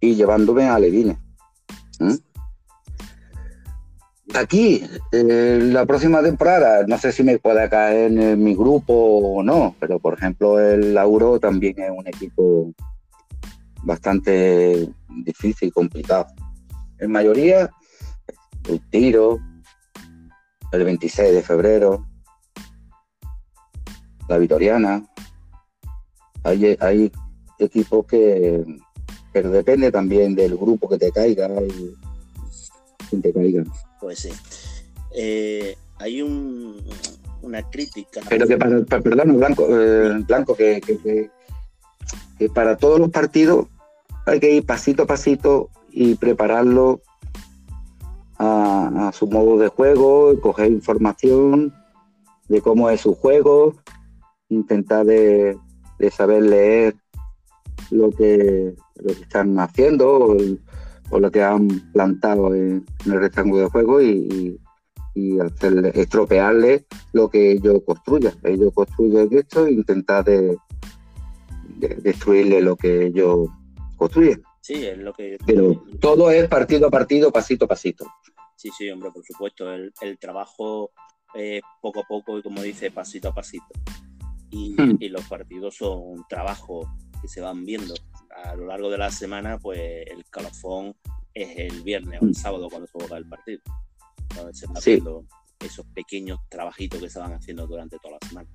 y 0.00 0.14
llevándome 0.14 0.68
a 0.68 0.78
Levine. 0.78 1.18
Aquí, 4.32 4.82
eh, 5.12 5.58
la 5.60 5.84
próxima 5.84 6.22
temporada, 6.22 6.86
no 6.86 6.96
sé 6.96 7.12
si 7.12 7.22
me 7.22 7.38
pueda 7.38 7.68
caer 7.68 8.10
en, 8.10 8.42
mi 8.42 8.54
grupo 8.54 8.94
o 8.94 9.42
no, 9.42 9.76
pero 9.78 9.98
por 9.98 10.14
ejemplo 10.14 10.58
el 10.58 10.94
Lauro 10.94 11.38
también 11.38 11.78
es 11.78 11.90
un 11.90 12.06
equipo 12.06 12.72
bastante 13.82 14.88
difícil 15.24 15.68
y 15.68 15.72
complicado. 15.72 16.26
En 16.98 17.12
mayoría, 17.12 17.70
el 18.68 18.80
tiro, 18.88 19.38
el 20.72 20.84
26 20.84 21.34
de 21.34 21.42
febrero, 21.42 22.06
la 24.26 24.38
Vitoriana. 24.38 25.04
Hay, 26.44 26.76
hay 26.80 27.12
equipos 27.58 28.06
que, 28.06 28.64
pero 29.32 29.50
depende 29.50 29.92
también 29.92 30.34
del 30.34 30.56
grupo 30.56 30.88
que 30.88 30.98
te 30.98 31.12
caiga 31.12 31.48
y 31.62 31.94
quien 33.08 33.22
te 33.22 33.32
caiga. 33.32 33.64
Pues 34.04 34.18
sí. 34.18 34.28
Eh, 35.12 35.78
hay 35.96 36.20
un, 36.20 36.76
una 37.40 37.62
crítica. 37.70 38.20
Pero 38.28 38.46
que 38.46 38.58
para, 38.58 38.82
perdón, 39.00 39.38
Blanco, 39.38 39.66
eh, 39.70 40.22
Blanco 40.28 40.54
que, 40.54 40.78
que- 40.82 40.98
que- 40.98 41.30
que 42.38 42.48
para 42.50 42.76
todos 42.76 43.00
los 43.00 43.08
partidos 43.08 43.66
hay 44.26 44.40
que 44.40 44.50
ir 44.50 44.66
pasito 44.66 45.04
a 45.04 45.06
pasito 45.06 45.70
y 45.90 46.16
prepararlo 46.16 47.00
a, 48.36 49.08
a 49.08 49.12
su 49.12 49.26
modo 49.26 49.56
de 49.56 49.68
juego, 49.68 50.34
y 50.34 50.38
coger 50.38 50.70
información 50.70 51.72
de 52.48 52.60
cómo 52.60 52.90
es 52.90 53.00
su 53.00 53.14
juego, 53.14 53.74
intentar 54.50 55.06
de, 55.06 55.56
de 55.98 56.10
saber 56.10 56.42
leer 56.42 56.94
lo 57.90 58.10
que, 58.10 58.74
lo 58.96 59.14
que 59.14 59.22
están 59.22 59.58
haciendo 59.58 60.34
el- 60.38 60.60
o 61.10 61.18
lo 61.18 61.30
que 61.30 61.42
han 61.42 61.68
plantado 61.92 62.54
en, 62.54 62.84
en 63.04 63.12
el 63.12 63.20
rectángulo 63.20 63.62
de 63.62 63.68
juego 63.68 64.00
y, 64.00 64.08
y, 64.08 64.60
y 65.14 65.40
hacerle, 65.40 65.92
estropearle 65.94 66.86
lo 67.12 67.28
que 67.28 67.52
ellos 67.52 67.82
construyan. 67.86 68.34
Ellos 68.42 68.72
construyen 68.74 69.28
esto 69.32 69.66
e 69.66 69.72
intentar 69.72 70.24
de, 70.24 70.56
de 71.76 71.88
destruirle 71.96 72.60
lo 72.60 72.76
que 72.76 73.06
ellos 73.06 73.48
construyen. 73.96 74.42
Sí, 74.60 74.84
es 74.86 74.98
lo 74.98 75.12
que. 75.12 75.36
Pero 75.46 75.84
todo 76.00 76.30
es 76.30 76.48
partido 76.48 76.88
a 76.88 76.90
partido, 76.90 77.30
pasito 77.30 77.66
a 77.66 77.68
pasito. 77.68 78.06
Sí, 78.56 78.70
sí, 78.76 78.88
hombre, 78.90 79.10
por 79.12 79.22
supuesto. 79.24 79.70
El, 79.70 79.92
el 80.00 80.18
trabajo 80.18 80.90
es 81.34 81.60
poco 81.82 82.00
a 82.00 82.04
poco 82.08 82.38
y, 82.38 82.42
como 82.42 82.62
dice, 82.62 82.90
pasito 82.90 83.28
a 83.28 83.34
pasito. 83.34 83.66
Y, 84.50 84.74
Hmm. 84.80 84.96
y 85.00 85.08
los 85.08 85.24
partidos 85.28 85.76
son 85.76 86.24
trabajos 86.28 86.86
que 87.20 87.28
se 87.28 87.40
van 87.40 87.64
viendo. 87.64 87.92
A 88.42 88.54
lo 88.56 88.66
largo 88.66 88.90
de 88.90 88.98
la 88.98 89.10
semana, 89.10 89.58
pues 89.58 89.78
el 90.08 90.24
calafón 90.30 90.94
es 91.32 91.56
el 91.58 91.82
viernes 91.82 92.20
o 92.20 92.24
el 92.24 92.30
Hmm. 92.30 92.34
sábado 92.34 92.68
cuando 92.68 92.86
se 92.86 92.92
juega 92.98 93.16
el 93.16 93.28
partido. 93.28 93.60
Donde 94.34 94.54
se 94.54 94.66
van 94.66 94.76
Sí. 94.82 94.92
viendo 94.92 95.24
esos 95.60 95.86
pequeños 95.94 96.38
trabajitos 96.48 97.00
que 97.00 97.08
se 97.08 97.18
van 97.18 97.32
haciendo 97.32 97.66
durante 97.66 97.96
toda 97.98 98.18
la 98.20 98.28
semana. 98.28 98.48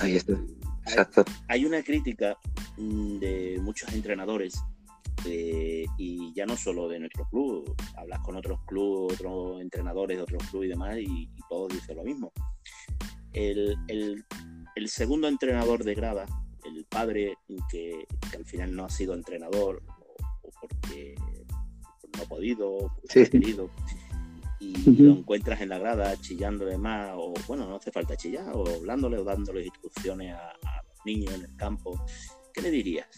Ahí 0.00 0.16
está. 0.16 0.32
Exacto. 0.86 1.24
hay 1.48 1.66
una 1.66 1.82
crítica 1.82 2.36
mm, 2.78 3.18
de 3.18 3.58
muchos 3.60 3.92
entrenadores 3.92 4.58
eh, 5.26 5.84
y 5.98 6.32
ya 6.34 6.46
no 6.46 6.56
solo 6.56 6.88
de 6.88 7.00
nuestro 7.00 7.28
club, 7.28 7.74
hablas 7.96 8.20
con 8.20 8.36
otros 8.36 8.60
clubes, 8.66 9.14
otros 9.20 9.60
entrenadores 9.60 10.16
de 10.16 10.22
otros 10.22 10.42
clubes 10.48 10.68
y 10.68 10.70
demás 10.70 10.96
y, 10.98 11.02
y 11.24 11.40
todos 11.50 11.68
dicen 11.74 11.96
lo 11.96 12.04
mismo. 12.04 12.32
El, 13.32 13.76
el- 13.88 14.24
el 14.76 14.88
segundo 14.88 15.26
entrenador 15.28 15.82
de 15.84 15.94
grada, 15.94 16.24
el 16.78 16.84
padre 16.86 17.36
que, 17.70 18.06
que 18.30 18.36
al 18.36 18.44
final 18.44 18.74
no 18.74 18.84
ha 18.84 18.90
sido 18.90 19.14
entrenador 19.14 19.82
o, 19.86 20.48
o 20.48 20.50
porque 20.60 21.14
no 22.16 22.22
ha 22.22 22.26
podido, 22.26 22.68
o 22.70 22.90
Sí, 23.08 23.20
ha 23.20 23.26
querido, 23.26 23.68
y 24.60 24.74
lo 25.02 25.12
encuentras 25.12 25.60
en 25.60 25.68
la 25.68 25.78
grada 25.78 26.16
chillándole 26.20 26.78
más, 26.78 27.10
o 27.14 27.34
bueno, 27.46 27.66
no 27.66 27.76
hace 27.76 27.90
falta 27.92 28.16
chillar, 28.16 28.50
o 28.54 28.64
hablándole 28.68 29.18
o 29.18 29.24
dándole 29.24 29.64
instrucciones 29.64 30.34
a, 30.34 30.50
a 30.50 30.82
los 30.82 31.06
niños 31.06 31.34
en 31.34 31.44
el 31.44 31.56
campo, 31.56 32.00
¿qué 32.52 32.62
le 32.62 32.70
dirías? 32.70 33.08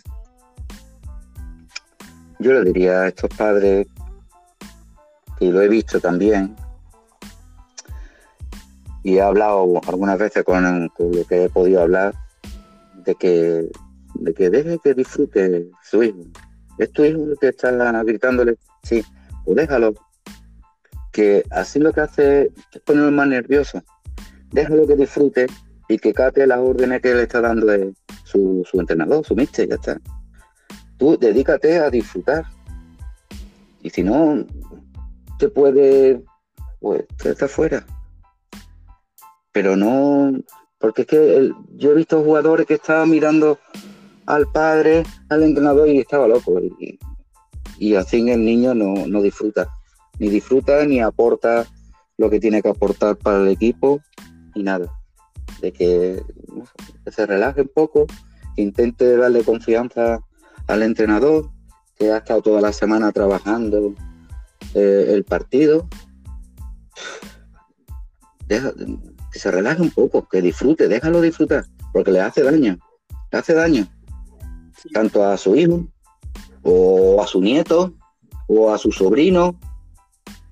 Yo 2.39 2.53
le 2.53 2.65
diría 2.65 3.03
a 3.03 3.09
estos 3.09 3.31
padres, 3.37 3.87
que 5.39 5.51
lo 5.51 5.61
he 5.61 5.69
visto 5.69 6.01
también, 6.01 6.57
y 9.03 9.17
he 9.17 9.23
hablado 9.23 9.81
algunas 9.87 10.19
veces 10.19 10.45
con, 10.45 10.89
con 10.91 11.13
lo 11.13 11.25
que 11.25 11.45
he 11.45 11.49
podido 11.49 11.83
hablar, 11.83 12.15
de 13.05 13.15
que, 13.15 13.71
de 14.15 14.35
que 14.35 14.51
deje 14.51 14.79
que 14.83 14.95
disfrute 14.95 15.71
su 15.83 16.03
hijo. 16.03 16.25
¿Es 16.79 16.91
tu 16.93 17.05
hijo 17.05 17.25
el 17.25 17.37
que 17.41 17.49
está 17.49 18.03
gritándole? 18.03 18.57
Sí, 18.83 19.05
pues 19.45 19.57
déjalo. 19.57 19.95
Que 21.13 21.45
así 21.51 21.79
lo 21.79 21.93
que 21.93 22.01
hace 22.01 22.53
es 22.73 22.81
ponerlo 22.85 23.11
más 23.11 23.29
nervioso. 23.29 23.83
Déjalo 24.53 24.87
que 24.87 24.97
disfrute 24.97 25.47
y 25.89 25.99
que 25.99 26.13
cate 26.13 26.47
las 26.47 26.59
órdenes 26.59 27.03
que 27.03 27.15
le 27.15 27.23
está 27.23 27.41
dando 27.41 27.67
su, 28.25 28.67
su 28.71 28.81
entrenador, 28.81 29.25
su 29.25 29.35
mister, 29.35 29.69
ya 29.69 29.75
está. 29.75 30.01
Tú 30.99 31.19
dedícate 31.19 31.79
a 31.79 31.91
disfrutar 31.91 32.45
Y 33.83 33.91
si 33.91 34.03
no, 34.03 34.45
te 35.39 35.49
puede, 35.49 36.23
pues, 36.81 37.05
estar 37.25 37.49
fuera. 37.49 37.85
Pero 39.53 39.77
no, 39.77 40.33
porque 40.81 41.03
es 41.03 41.09
que 41.09 41.53
yo 41.77 41.93
he 41.93 41.95
visto 41.95 42.25
jugadores 42.25 42.67
que 42.67 42.75
estaban 42.75 43.11
mirando 43.11 43.59
al 44.25 44.51
padre, 44.51 45.03
al 45.29 45.43
entrenador 45.43 45.89
y 45.89 45.99
estaba 45.99 46.27
loco. 46.27 46.59
Y, 47.79 47.95
así 47.95 48.29
el 48.29 48.45
niño 48.45 48.75
no, 48.75 49.07
no 49.07 49.23
disfruta. 49.23 49.69
Ni 50.19 50.31
disfruta 50.31 50.85
ni 50.87 51.01
aporta 51.01 51.67
lo 52.17 52.31
que 52.31 52.41
tiene 52.41 52.63
que 52.63 52.69
aportar 52.69 53.17
para 53.17 53.43
el 53.43 53.49
equipo 53.49 54.01
y 54.55 54.63
nada. 54.63 54.91
De 55.61 55.71
que, 55.73 56.23
se 57.11 57.27
relaje 57.27 57.63
un 57.63 57.71
poco, 57.75 58.07
que 58.57 58.63
intente 58.63 59.17
darle 59.17 59.43
confianza 59.43 60.21
al 60.67 60.83
entrenador, 60.83 61.51
que 61.99 62.11
ha 62.11 62.19
estado 62.19 62.41
toda 62.41 62.61
la 62.61 62.73
semana 62.73 63.13
trabajando 63.13 63.95
eh, 64.75 65.07
el 65.09 65.25
partido. 65.25 65.89
Que 69.33 69.39
se 69.39 69.51
relaje 69.51 69.83
un 69.83 69.91
poco, 69.91 70.29
que 70.29 70.43
disfrute, 70.43 70.89
déjalo 70.89 71.21
disfrutar, 71.21 71.67
porque 71.93 72.11
le 72.11 72.21
hace 72.21 72.43
daño, 72.43 72.79
le 73.31 73.39
hace 73.39 73.55
daño, 73.55 73.87
tanto 74.93 75.25
a 75.25 75.37
su 75.37 75.57
hijo, 75.57 75.87
o 76.63 77.23
a 77.23 77.27
su 77.27 77.41
nieto, 77.41 77.95
o 78.49 78.73
a 78.73 78.79
su 78.79 78.93
sobrino, 78.93 79.59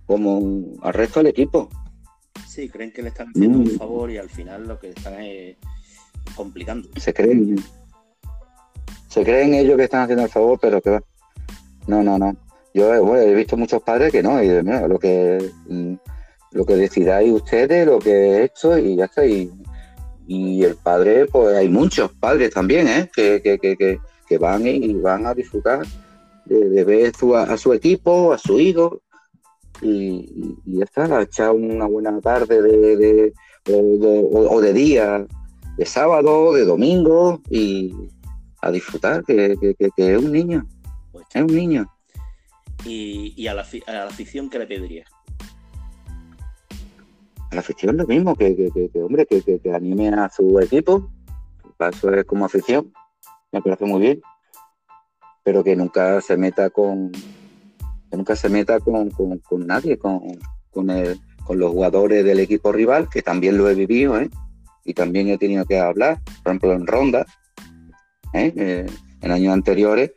como 0.06 0.64
al 0.82 0.94
resto 0.94 1.20
del 1.20 1.28
equipo. 1.28 1.68
Sí, 2.46 2.68
creen 2.68 2.92
que 2.92 3.02
le 3.02 3.08
están 3.08 3.28
haciendo 3.28 3.58
un 3.58 3.64
mm. 3.64 3.78
favor 3.78 4.10
y 4.10 4.18
al 4.18 4.30
final 4.30 4.66
lo 4.66 4.78
que 4.78 4.90
están 4.90 5.14
es 5.20 5.56
complicando. 6.34 6.88
Se 6.96 7.12
creen. 7.12 7.56
Se 9.08 9.24
creen 9.24 9.54
ellos 9.54 9.76
que 9.76 9.84
están 9.84 10.02
haciendo 10.02 10.24
el 10.24 10.30
favor, 10.30 10.58
pero 10.60 10.80
que 10.80 10.90
va. 10.90 11.02
No, 11.86 12.02
no, 12.02 12.18
no. 12.18 12.36
Yo 12.74 13.16
he 13.16 13.34
visto 13.34 13.56
muchos 13.56 13.82
padres 13.82 14.12
que 14.12 14.22
no, 14.22 14.42
y 14.42 14.48
mira, 14.48 14.86
lo 14.86 14.98
que 14.98 15.50
lo 16.52 16.64
que 16.64 16.74
decidáis 16.74 17.32
ustedes, 17.32 17.86
lo 17.86 17.98
que 17.98 18.10
he 18.10 18.44
hecho, 18.44 18.78
y 18.78 18.96
ya 18.96 19.06
está. 19.06 19.24
Y, 19.26 19.50
el 20.62 20.76
padre, 20.76 21.24
pues 21.26 21.56
hay 21.56 21.68
muchos 21.70 22.12
padres 22.12 22.52
también, 22.52 22.86
¿eh? 22.86 23.10
que, 23.14 23.40
que, 23.40 23.58
que, 23.58 23.98
que 24.28 24.38
van 24.38 24.66
y 24.66 24.92
van 24.94 25.26
a 25.26 25.32
disfrutar 25.32 25.86
de, 26.48 26.84
ver 26.84 27.12
a, 27.36 27.56
su 27.56 27.72
equipo, 27.72 28.32
a 28.32 28.38
su 28.38 28.58
hijo, 28.58 29.02
y, 29.80 30.56
ya 30.66 30.84
está, 30.84 31.22
echar 31.22 31.52
una 31.52 31.86
buena 31.86 32.20
tarde 32.20 32.60
de, 32.62 33.32
o, 33.70 34.60
de 34.60 34.72
día, 34.72 35.26
de 35.76 35.86
sábado, 35.86 36.52
de 36.54 36.64
domingo, 36.64 37.40
y 37.50 37.94
a 38.60 38.70
disfrutar, 38.70 39.24
que, 39.24 39.56
es 39.96 40.18
un 40.18 40.32
niño, 40.32 40.66
pues 41.12 41.26
es 41.34 41.42
un 41.42 41.54
niño. 41.54 41.86
¿Y, 42.84 43.46
a, 43.46 43.54
la, 43.54 43.66
afición 44.06 44.48
qué 44.50 44.58
le 44.58 44.66
pediría? 44.66 45.04
A 47.50 47.54
la 47.54 47.60
afición 47.60 47.96
lo 47.96 48.06
mismo, 48.06 48.34
que, 48.36 48.70
hombre, 49.02 49.26
que, 49.26 49.60
anime 49.72 50.08
a 50.08 50.28
su 50.28 50.58
equipo, 50.60 51.10
eso 51.78 52.12
es 52.12 52.24
como 52.24 52.44
afición, 52.44 52.92
me 53.52 53.62
parece 53.62 53.84
muy 53.84 54.00
bien 54.00 54.20
pero 55.48 55.64
que 55.64 55.74
nunca 55.74 56.20
se 56.20 56.36
meta 56.36 56.68
con 56.68 57.10
nunca 58.12 58.36
se 58.36 58.50
meta 58.50 58.80
con, 58.80 59.10
nadie, 59.66 59.96
con, 59.96 60.20
con, 60.70 60.88
los 61.58 61.72
jugadores 61.72 62.22
del 62.22 62.40
equipo 62.40 62.70
rival, 62.70 63.08
que 63.08 63.22
también 63.22 63.56
lo 63.56 63.66
he 63.66 63.74
vivido, 63.74 64.20
¿eh? 64.20 64.28
y 64.84 64.92
también 64.92 65.28
he 65.28 65.38
tenido 65.38 65.64
que 65.64 65.78
hablar, 65.78 66.20
por 66.42 66.50
ejemplo, 66.50 66.74
en 66.74 66.86
ronda, 66.86 67.24
¿eh? 68.34 68.52
Eh, 68.56 68.86
en 69.22 69.30
años 69.30 69.54
anteriores, 69.54 70.12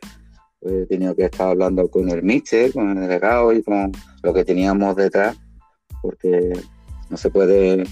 pues, 0.60 0.82
he 0.82 0.86
tenido 0.86 1.16
que 1.16 1.24
estar 1.24 1.48
hablando 1.48 1.90
con 1.90 2.10
el 2.10 2.22
Mister, 2.22 2.70
con 2.70 2.90
el 2.90 3.00
delegado 3.00 3.54
y 3.54 3.62
con 3.62 3.90
lo 4.22 4.34
que 4.34 4.44
teníamos 4.44 4.96
detrás, 4.96 5.40
porque 6.02 6.52
no 7.12 7.18
se 7.18 7.28
puede, 7.28 7.84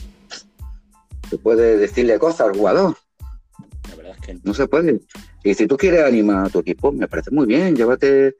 se 1.28 1.36
puede 1.36 1.76
decirle 1.76 2.18
cosas 2.18 2.48
al 2.48 2.56
jugador. 2.56 2.96
La 3.90 3.96
verdad 3.96 4.16
es 4.18 4.26
que 4.26 4.38
no 4.42 4.54
se 4.54 4.66
puede. 4.66 5.00
Y 5.44 5.52
si 5.52 5.66
tú 5.66 5.76
quieres 5.76 6.06
animar 6.06 6.46
a 6.46 6.48
tu 6.48 6.60
equipo, 6.60 6.90
me 6.90 7.06
parece 7.06 7.30
muy 7.30 7.44
bien, 7.44 7.76
llévate 7.76 8.34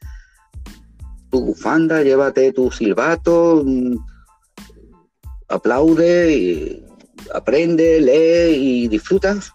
tu 1.31 1.45
bufanda, 1.45 2.03
llévate 2.03 2.51
tu 2.53 2.71
silbato, 2.71 3.63
mm, 3.63 3.95
aplaude, 5.49 6.33
y 6.35 6.87
aprende, 7.35 8.01
lee 8.01 8.57
y 8.57 8.89
disfrutas. 8.89 9.53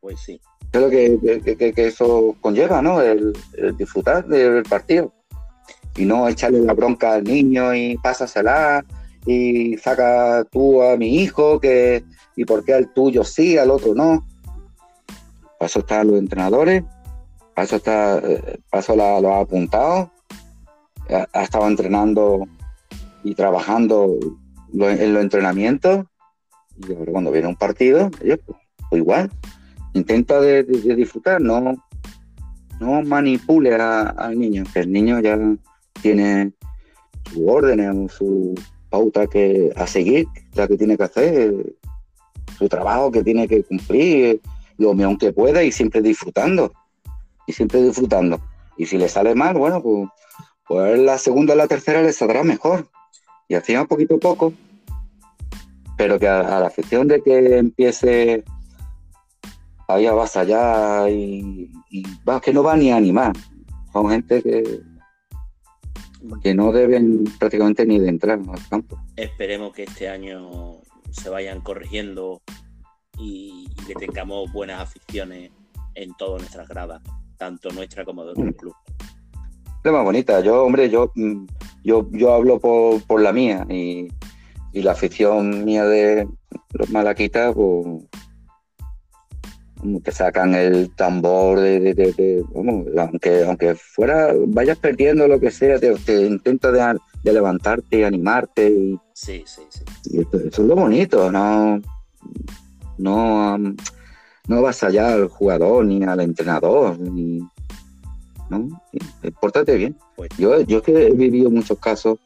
Pues 0.00 0.20
sí. 0.20 0.38
Es 0.72 0.80
lo 0.80 0.90
que, 0.90 1.72
eso 1.76 2.36
conlleva, 2.42 2.82
¿no? 2.82 3.00
El, 3.00 3.32
disfrutar 3.78 4.26
del 4.26 4.62
partido. 4.64 5.14
Y 5.96 6.04
no 6.04 6.28
echarle 6.28 6.60
la 6.60 6.74
bronca 6.74 7.14
al 7.14 7.24
niño 7.24 7.74
y 7.74 7.96
pásasela 7.96 8.84
y 9.26 9.76
saca 9.78 10.44
tú 10.50 10.82
a 10.82 10.96
mi 10.96 11.16
hijo 11.16 11.60
que 11.60 12.04
y 12.36 12.44
por 12.44 12.64
qué 12.64 12.74
al 12.74 12.92
tuyo 12.92 13.24
sí, 13.24 13.56
al 13.58 13.70
otro 13.70 13.94
no. 13.94 14.26
Para 15.58 15.66
eso 15.66 15.80
están 15.80 16.08
los 16.08 16.18
entrenadores, 16.18 16.82
para 17.54 17.76
está, 17.76 18.18
eh, 18.18 18.58
para 18.70 19.20
lo 19.20 19.34
ha 19.34 19.40
apuntado, 19.40 20.10
ha, 21.08 21.42
estado 21.42 21.68
entrenando 21.68 22.46
y 23.22 23.34
trabajando 23.34 24.18
en 24.72 25.14
los 25.14 25.22
entrenamientos, 25.22 26.04
y 26.76 26.92
ahora 26.92 27.12
cuando 27.12 27.30
viene 27.30 27.48
un 27.48 27.56
partido, 27.56 28.10
pues, 28.10 28.40
pues, 28.90 29.00
igual, 29.00 29.30
intenta 29.94 30.40
de, 30.40 30.64
disfrutar, 30.64 31.40
no, 31.40 31.74
no 32.80 33.02
manipule 33.02 33.74
al 33.74 34.38
niño, 34.38 34.64
que 34.72 34.80
el 34.80 34.92
niño 34.92 35.20
ya 35.20 35.38
tiene 36.02 36.52
su 37.32 37.48
órdenes, 37.48 38.12
su 38.12 38.54
pauta 38.94 39.26
que 39.26 39.72
a 39.74 39.88
seguir, 39.88 40.28
la 40.54 40.68
que 40.68 40.76
tiene 40.76 40.96
que 40.96 41.02
hacer, 41.02 41.74
su 42.56 42.68
trabajo 42.68 43.10
que 43.10 43.24
tiene 43.24 43.48
que 43.48 43.64
cumplir, 43.64 44.40
lo 44.78 44.94
mejor 44.94 45.18
que 45.18 45.32
pueda 45.32 45.64
y 45.64 45.72
siempre 45.72 46.00
disfrutando. 46.00 46.72
Y 47.48 47.52
siempre 47.52 47.82
disfrutando. 47.82 48.40
Y 48.76 48.86
si 48.86 48.96
le 48.96 49.08
sale 49.08 49.34
mal, 49.34 49.56
bueno, 49.56 49.82
pues, 49.82 50.08
pues 50.68 50.98
la 51.00 51.18
segunda 51.18 51.54
o 51.54 51.56
la 51.56 51.66
tercera 51.66 52.02
le 52.02 52.12
saldrá 52.12 52.44
mejor. 52.44 52.86
Y 53.48 53.56
así 53.56 53.74
poquito 53.88 54.14
a 54.14 54.18
poco. 54.20 54.52
Pero 55.96 56.20
que 56.20 56.28
a, 56.28 56.60
la 56.60 56.68
afición 56.68 57.08
de 57.08 57.20
que 57.20 57.58
empiece 57.58 58.44
ahí 59.88 60.06
a 60.06 60.12
vasallar 60.12 61.10
y, 61.10 61.68
y 61.90 62.04
que 62.40 62.52
no 62.52 62.62
va 62.62 62.76
ni 62.76 62.92
a 62.92 62.96
animar. 62.96 63.32
Son 63.92 64.08
gente 64.08 64.40
que, 64.40 64.80
que 66.42 66.54
no 66.54 66.72
deben 66.72 67.24
prácticamente 67.38 67.86
ni 67.86 67.98
de 67.98 68.08
entrar 68.08 68.38
al 68.38 68.68
campo. 68.68 68.98
Esperemos 69.16 69.72
que 69.72 69.84
este 69.84 70.08
año 70.08 70.80
se 71.10 71.30
vayan 71.30 71.60
corrigiendo 71.60 72.42
y, 73.18 73.66
que 73.86 73.94
tengamos 73.94 74.50
buenas 74.52 74.80
aficiones 74.80 75.50
en 75.94 76.14
todas 76.14 76.40
nuestras 76.40 76.68
gradas, 76.68 77.02
tanto 77.36 77.70
nuestra 77.70 78.04
como 78.04 78.24
de 78.24 78.30
otros 78.30 78.46
mm. 78.46 78.52
clubes. 78.52 78.78
Es 79.84 79.92
más 79.92 80.04
bonita. 80.04 80.40
Yo, 80.40 80.64
hombre, 80.64 80.88
yo, 80.88 81.12
mm, 81.14 81.44
yo, 81.84 82.08
yo 82.12 82.32
hablo 82.32 82.58
por, 82.58 83.20
la 83.20 83.32
mía 83.32 83.66
y, 83.68 84.08
la 84.72 84.92
afición 84.92 85.64
mía 85.64 85.84
de 85.84 86.26
los 86.72 86.90
malaquitas, 86.90 87.54
pues 87.54 88.02
que 90.02 90.12
sacan 90.12 90.54
el 90.54 90.90
tambor 90.94 91.60
de, 91.60 92.44
aunque 92.96 93.44
aunque 93.44 93.74
fuera 93.74 94.32
vayas 94.46 94.78
perdiendo 94.78 95.28
lo 95.28 95.38
que 95.38 95.50
sea 95.50 95.78
te, 95.78 96.26
intenta 96.26 96.72
de, 96.72 96.98
levantarte 97.32 97.98
y 97.98 98.02
animarte 98.02 98.68
y, 98.68 98.98
sí 99.12 99.44
sí 99.46 99.62
sí 99.68 99.84
y 100.10 100.20
eso 100.20 100.62
es 100.62 100.68
lo 100.68 100.74
bonito 100.74 101.30
no 101.30 101.80
no, 102.98 103.58
no 103.58 104.62
vas 104.62 104.82
allá 104.82 105.14
al 105.14 105.28
jugador 105.28 105.84
ni 105.84 106.02
al 106.04 106.20
entrenador, 106.20 106.98
ni, 106.98 107.40
¿no? 108.50 108.68
Pórtate 109.40 109.76
bien. 109.76 109.96
Pues 110.16 110.30
yo, 110.38 110.60
yo 110.62 110.82
que 110.82 111.06
he 111.06 111.10
vivido 111.12 111.50
muchos 111.50 111.78
casos 111.78 112.18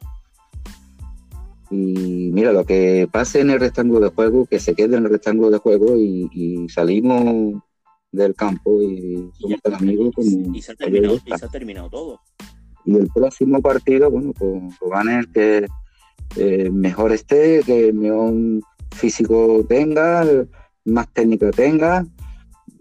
y 1.71 2.31
mira, 2.33 2.53
lo 2.53 2.65
que 2.65 3.09
pase 3.11 3.41
en 3.41 3.51
el 3.51 3.61
rectángulo 3.61 4.01
de 4.01 4.15
juego, 4.15 4.47
que 4.47 4.59
se 4.59 4.75
quede 4.75 4.97
en 4.97 5.05
el 5.05 5.11
rectángulo 5.11 5.51
de 5.51 5.59
juego 5.59 5.97
y, 5.97 6.67
salimos 6.69 7.63
del 8.11 8.35
campo 8.35 8.81
y 8.83 9.31
somos 9.39 9.61
amigos 9.79 10.15
como... 10.15 10.55
Y 10.55 10.63
se, 10.63 10.73
ha 10.73 10.75
terminado, 10.75 11.15
y 11.15 11.39
se 11.39 11.45
ha 11.45 11.49
terminado 11.49 11.91
todo. 11.91 12.21
Y 12.85 12.97
el 12.97 13.09
próximo 13.09 13.61
partido, 13.61 14.11
bueno, 14.11 14.33
pues, 14.33 14.75
pues 14.79 14.91
van 14.91 15.09
a 15.11 15.23
que 15.33 15.67
eh, 16.37 16.71
mejor 16.71 17.13
esté, 17.13 17.63
que 17.65 17.93
mejor 17.93 18.33
físico 18.91 19.65
tenga, 19.69 20.25
más 20.87 21.13
técnico 21.13 21.51
tenga. 21.51 22.07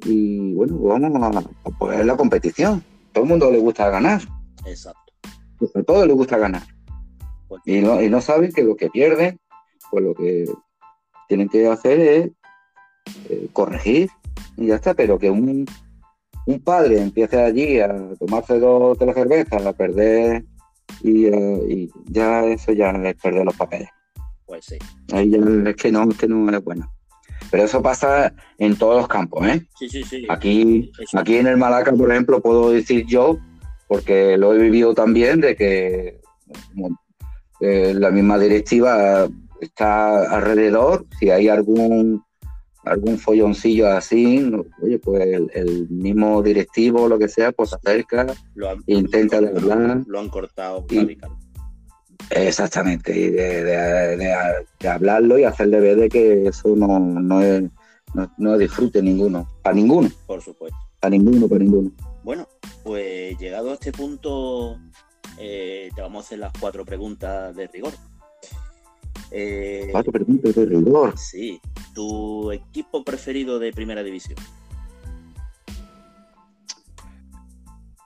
Y 0.06 0.54
bueno, 0.54 0.78
vamos 0.80 1.46
a, 1.64 1.70
poner 1.72 2.06
la 2.06 2.16
competición. 2.16 2.84
Todo 3.12 3.24
el 3.26 3.30
mundo 3.30 3.52
le 3.52 3.60
gusta 3.60 3.90
ganar. 3.90 4.22
Exacto. 4.66 5.14
A 5.76 5.84
todos 5.84 6.08
les 6.08 6.16
gusta 6.16 6.38
ganar. 6.38 6.64
Y, 7.66 7.82
no, 7.82 8.02
y 8.02 8.10
no 8.10 8.22
saben 8.22 8.52
que 8.52 8.64
lo 8.64 8.76
que 8.76 8.90
pierden, 8.90 9.40
pues 9.92 10.04
lo 10.04 10.14
que 10.14 10.46
tienen 11.28 11.50
que 11.50 11.68
hacer 11.68 12.00
es 12.00 12.32
eh, 13.30 13.48
corregir 13.54 14.10
y 14.58 14.68
ya 14.68 14.76
está. 14.76 14.94
Pero 14.94 15.18
que 15.18 15.30
un, 15.30 15.66
un 16.46 16.60
padre 16.62 17.02
empiece 17.02 17.42
allí 17.42 17.80
a 17.80 17.96
tomarse 18.20 18.60
dos, 18.60 18.98
tres 18.98 19.16
cervezas, 19.16 19.66
a 19.66 19.74
perder 19.74 20.44
eh, 21.04 21.66
y, 21.70 21.92
ya 22.06 22.46
eso 22.46 22.72
ya 22.74 22.92
es 22.92 23.16
perder 23.16 23.46
los 23.46 23.56
papeles. 23.56 23.90
Pues 24.46 24.66
sí. 24.66 24.78
Ahí 25.14 25.30
ya 25.30 25.38
es 25.38 25.76
que 25.76 25.92
no, 25.92 26.10
es 26.10 26.18
que 26.18 26.28
no 26.28 26.50
es 26.50 26.64
bueno. 26.64 26.92
Pero 27.52 27.64
eso 27.64 27.82
pasa 27.82 28.34
en 28.58 28.76
todos 28.78 28.98
los 28.98 29.08
campos, 29.08 29.48
¿eh? 29.48 29.66
Sí, 29.78 29.88
sí, 29.90 30.04
sí. 30.04 30.26
Aquí, 30.30 30.92
aquí 31.14 31.38
en 31.38 31.48
el 31.48 31.58
Malaca, 31.58 31.94
por 31.94 32.12
ejemplo, 32.12 32.42
puedo 32.42 32.72
decir 32.72 33.06
yo, 33.06 33.38
porque 33.88 34.38
lo 34.38 34.54
he 34.54 34.58
vivido 34.58 34.94
también, 34.94 35.40
de 35.40 35.56
que 35.56 36.20
eh, 37.60 37.94
la 37.94 38.12
misma 38.12 38.38
directiva 38.38 39.28
está 39.62 40.36
alrededor, 40.36 41.06
si 41.20 41.30
hay 41.30 41.50
algún 41.50 42.24
algún 42.88 43.18
folloncillo 43.18 43.90
así, 43.90 44.50
oye, 44.82 45.00
pues 45.00 45.22
el, 45.54 45.90
mismo 45.90 46.42
directivo 46.42 47.04
o 47.04 47.08
lo 47.10 47.20
que 47.20 47.28
sea, 47.28 47.52
pues 47.52 47.72
se 47.72 47.76
acerca, 47.76 48.28
intenta 48.86 49.42
de 49.42 49.50
hablar. 49.50 50.04
Lo 50.08 50.20
han 50.20 50.30
cortado 50.30 50.86
radical. 50.90 51.32
Exactamente, 52.30 53.18
y 53.18 53.30
de, 53.30 54.34
hablarlo 54.88 55.40
y 55.40 55.44
hacerle 55.44 55.80
ver 55.80 55.98
de 55.98 56.10
que 56.10 56.48
eso 56.48 56.76
no, 56.76 57.00
no, 57.00 57.42
es, 57.42 57.64
no, 58.38 58.58
disfrute 58.58 59.02
ninguno, 59.02 59.48
para 59.62 59.76
ninguno. 59.76 60.10
Por 60.26 60.42
supuesto. 60.42 60.78
Para 61.00 61.12
ninguno, 61.12 61.48
para 61.48 61.64
ninguno. 61.64 61.92
Bueno, 62.24 62.48
pues 62.84 63.38
llegado 63.38 63.72
a 63.72 63.74
este 63.76 63.92
punto, 63.92 64.78
eh, 65.38 65.90
te 65.96 66.02
vamos 66.02 66.24
a 66.24 66.28
hacer 66.28 66.40
las 66.40 66.54
cuatro 66.60 66.86
preguntas 66.86 67.56
de 67.56 67.68
rigor. 67.68 67.94
Eh, 69.32 69.90
cuatro 69.92 70.12
preguntas 70.12 70.56
de 70.56 70.66
rigor. 70.66 71.18
Sí. 71.18 71.60
¿Tu 71.94 72.52
equipo 72.52 73.04
preferido 73.04 73.60
de 73.60 73.72
primera 73.72 74.04
división? 74.04 74.38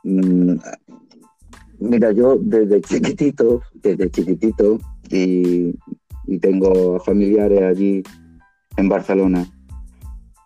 Mm, 0.03 0.55
mira, 1.79 2.11
yo 2.11 2.37
desde 2.39 2.81
chiquitito, 2.81 3.61
desde 3.73 4.09
chiquitito, 4.09 4.79
y, 5.09 5.73
tengo 6.39 6.97
familiares 7.01 7.61
allí 7.61 8.01
en 8.77 8.89
Barcelona, 8.89 9.45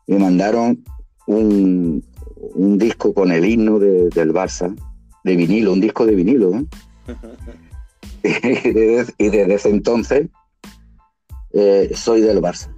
me 0.07 0.17
mandaron 0.17 0.83
un, 1.27 2.03
disco 2.77 3.13
con 3.13 3.31
el 3.31 3.45
himno 3.45 3.77
del 3.79 4.33
Barça, 4.33 4.75
de 5.25 5.35
vinilo, 5.35 5.73
un 5.73 5.81
disco 5.81 6.05
de 6.05 6.15
vinilo. 6.15 6.53
¿eh? 6.53 6.65
y 9.17 9.29
desde 9.29 9.53
ese 9.53 9.69
entonces 9.69 10.27
eh, 11.53 11.91
soy 11.93 12.21
del 12.21 12.41
Barça. 12.41 12.71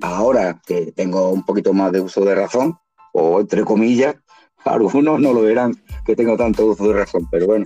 Ahora 0.00 0.60
que 0.66 0.92
tengo 0.92 1.30
un 1.30 1.44
poquito 1.44 1.72
más 1.72 1.92
de 1.92 2.00
uso 2.00 2.24
de 2.24 2.34
razón, 2.34 2.76
o 3.12 3.40
entre 3.40 3.62
comillas, 3.64 4.16
algunos 4.64 5.20
no 5.20 5.32
lo 5.32 5.42
verán 5.42 5.74
que 6.04 6.16
tengo 6.16 6.36
tanto 6.36 6.66
uso 6.66 6.88
de 6.88 6.94
razón, 6.94 7.28
pero 7.30 7.46
bueno. 7.46 7.64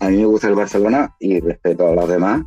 a 0.00 0.08
mí 0.08 0.16
me 0.18 0.26
gusta 0.26 0.48
el 0.48 0.54
Barcelona 0.54 1.14
y 1.18 1.40
respeto 1.40 1.88
a 1.88 1.94
los 1.94 2.08
demás 2.08 2.42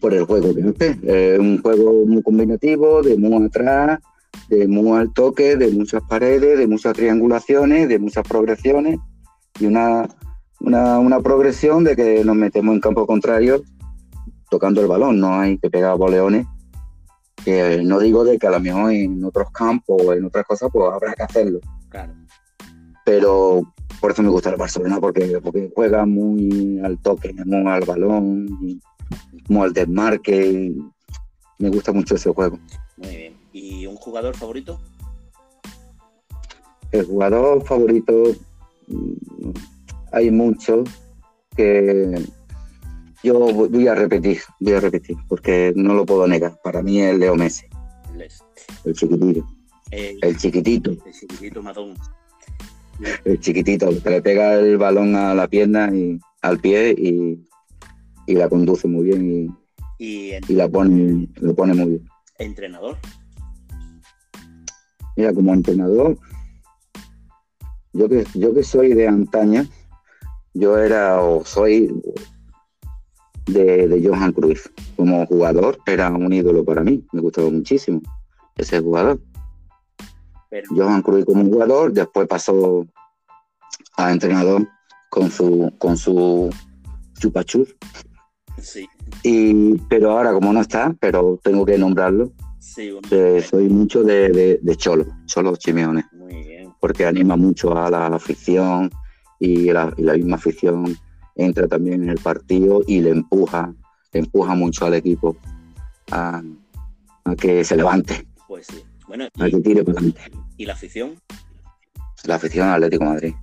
por 0.00 0.14
el 0.14 0.24
juego 0.24 0.54
que 0.54 0.96
Es 1.02 1.38
un 1.38 1.60
juego 1.60 2.06
muy 2.06 2.22
combinativo, 2.22 3.02
de 3.02 3.18
muy 3.18 3.44
atrás, 3.44 4.00
de 4.48 4.66
muy 4.66 4.98
al 4.98 5.12
toque, 5.12 5.56
de 5.56 5.70
muchas 5.70 6.02
paredes, 6.08 6.58
de 6.58 6.66
muchas 6.66 6.94
triangulaciones, 6.94 7.88
de 7.88 7.98
muchas 7.98 8.26
progresiones 8.26 8.98
y 9.60 9.66
una, 9.66 10.08
una, 10.60 10.98
una 10.98 11.20
progresión 11.20 11.84
de 11.84 11.96
que 11.96 12.24
nos 12.24 12.36
metemos 12.36 12.74
en 12.74 12.80
campo 12.80 13.06
contrario 13.06 13.62
tocando 14.50 14.80
el 14.80 14.86
balón, 14.86 15.20
no 15.20 15.38
hay 15.40 15.58
que 15.58 15.70
pegar 15.70 15.96
boleones. 15.96 16.46
Que 17.44 17.82
no 17.84 17.98
digo 18.00 18.24
de 18.24 18.38
que 18.38 18.46
a 18.46 18.50
lo 18.50 18.60
mejor 18.60 18.92
en 18.92 19.24
otros 19.24 19.50
campos 19.52 20.02
o 20.04 20.12
en 20.12 20.24
otras 20.24 20.44
cosas, 20.44 20.70
pues 20.72 20.92
habrá 20.92 21.14
que 21.14 21.22
hacerlo. 21.22 21.60
Claro. 21.88 22.12
Pero 23.04 23.62
por 24.00 24.10
eso 24.10 24.22
me 24.22 24.28
gusta 24.28 24.50
el 24.50 24.56
Barcelona, 24.56 25.00
porque, 25.00 25.40
porque 25.42 25.70
juega 25.74 26.04
muy 26.04 26.80
al 26.82 26.98
toque, 26.98 27.32
muy 27.44 27.66
al 27.70 27.84
balón, 27.84 28.46
muy 29.48 29.62
al 29.62 29.72
desmarque. 29.72 30.74
me 31.58 31.68
gusta 31.70 31.92
mucho 31.92 32.16
ese 32.16 32.30
juego. 32.30 32.58
Muy 32.96 33.16
bien. 33.16 33.37
¿Y 33.58 33.86
un 33.86 33.96
jugador 33.96 34.36
favorito? 34.36 34.80
El 36.92 37.04
jugador 37.04 37.64
favorito, 37.64 38.14
mm, 38.86 39.50
hay 40.12 40.30
muchos 40.30 40.88
que 41.56 42.24
yo 43.24 43.38
voy 43.38 43.88
a 43.88 43.96
repetir, 43.96 44.38
voy 44.60 44.74
a 44.74 44.80
repetir, 44.80 45.16
porque 45.28 45.72
no 45.74 45.94
lo 45.94 46.06
puedo 46.06 46.26
negar. 46.28 46.60
Para 46.62 46.82
mí 46.82 47.00
es 47.00 47.18
Leo 47.18 47.34
Messi. 47.34 47.66
El 48.84 48.94
chiquitito. 48.94 49.46
El, 49.90 50.36
chiquitito. 50.36 50.90
El 50.92 51.12
chiquitito 51.12 51.62
matón. 51.62 51.94
El 53.24 53.40
chiquitito, 53.40 53.90
que 54.02 54.10
le 54.10 54.22
pega 54.22 54.54
el 54.54 54.78
balón 54.78 55.16
a 55.16 55.34
la 55.34 55.48
pierna 55.48 55.90
y 55.92 56.18
al 56.42 56.60
pie 56.60 56.94
y, 56.96 57.44
la 58.34 58.48
conduce 58.48 58.86
muy 58.86 59.06
bien 59.06 59.56
y, 59.98 60.34
y, 60.48 60.52
la 60.54 60.68
pone, 60.68 61.28
lo 61.36 61.54
pone 61.56 61.74
muy 61.74 61.86
bien. 61.86 62.08
¿Entrenador? 62.38 62.98
Mira, 65.18 65.34
como 65.34 65.52
entrenador, 65.52 66.16
yo 67.92 68.08
que, 68.08 68.24
yo 68.34 68.54
que 68.54 68.62
soy 68.62 68.94
de 68.94 69.08
antaña, 69.08 69.66
yo 70.54 70.78
era 70.78 71.20
o 71.20 71.44
soy 71.44 71.92
de, 73.46 74.00
Johan 74.00 74.32
Cruyff. 74.32 74.68
Como 74.94 75.26
jugador 75.26 75.80
era 75.86 76.08
un 76.12 76.32
ídolo 76.32 76.64
para 76.64 76.84
mí, 76.84 77.04
me 77.10 77.20
gustaba 77.20 77.50
muchísimo 77.50 78.00
ese 78.54 78.78
jugador. 78.78 79.20
Johan 80.70 81.02
Cruyff 81.02 81.24
como 81.24 81.42
jugador, 81.46 81.92
después 81.92 82.28
pasó 82.28 82.86
a 83.96 84.12
entrenador 84.12 84.68
con 85.10 85.32
su 85.32 85.72
con 85.78 85.96
su 85.96 86.48
chupachur. 87.18 87.66
Sí. 88.62 88.86
Y, 89.24 89.78
pero 89.88 90.12
ahora 90.12 90.32
como 90.32 90.52
no 90.52 90.60
está, 90.60 90.94
pero 91.00 91.40
tengo 91.42 91.66
que 91.66 91.76
nombrarlo, 91.76 92.30
sí, 92.74 92.92
soy 93.48 93.68
mucho 93.68 94.02
de, 94.02 94.60
Cholo, 94.76 95.06
Cholo 95.26 95.56
Chimeones. 95.56 96.04
Porque 96.80 97.04
anima 97.06 97.36
mucho 97.36 97.76
a 97.76 97.90
la 97.90 98.06
afición 98.06 98.90
y 99.40 99.72
la, 99.72 99.92
y 99.96 100.02
la 100.02 100.14
misma 100.14 100.36
afición 100.36 100.96
entra 101.34 101.66
también 101.66 102.02
en 102.02 102.10
el 102.10 102.18
partido 102.18 102.82
y 102.86 103.00
le 103.00 103.10
empuja, 103.10 103.74
le 104.12 104.20
empuja 104.20 104.54
mucho 104.54 104.86
al 104.86 104.94
equipo 104.94 105.36
a, 106.10 106.42
que 107.40 107.64
se 107.64 107.76
levante. 107.76 108.26
Pues 108.46 108.66
sí. 108.66 108.82
Bueno, 109.06 109.28
y, 109.34 109.42
a 109.42 109.50
que 109.50 109.60
tire 109.60 109.84
para 109.84 109.98
adelante. 109.98 110.20
¿Y 110.56 110.66
la 110.66 110.74
afición? 110.74 111.14
La 112.24 112.34
afición 112.34 112.68
Atlético 112.68 113.04
Madrid. 113.04 113.34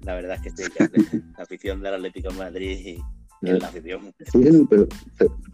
La 0.00 0.14
verdad 0.14 0.36
es 0.36 0.42
que 0.42 0.48
estoy 0.48 0.88
la 1.36 1.42
afición 1.42 1.80
del 1.80 1.94
Atlético 1.94 2.32
Madrid 2.32 2.78
y 2.78 2.98
la. 3.40 3.70
Sí, 3.70 4.66
pero, 4.68 4.86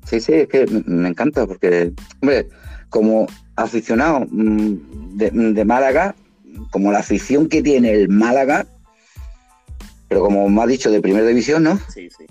sí, 0.04 0.20
sí, 0.20 0.32
es 0.32 0.48
que 0.48 0.66
me 0.86 1.08
encanta 1.08 1.46
porque, 1.46 1.92
hombre, 2.20 2.48
como 2.88 3.26
aficionado 3.56 4.26
mm, 4.30 5.16
de, 5.16 5.30
de 5.30 5.64
Málaga, 5.64 6.14
como 6.70 6.92
la 6.92 7.00
afición 7.00 7.48
que 7.48 7.62
tiene 7.62 7.92
el 7.92 8.08
Málaga, 8.08 8.66
pero 10.08 10.20
como 10.20 10.48
me 10.48 10.62
ha 10.62 10.66
dicho, 10.66 10.90
de 10.90 11.00
primera 11.00 11.26
división, 11.26 11.62
¿no? 11.62 11.78
Sí, 11.88 12.08
sí. 12.10 12.26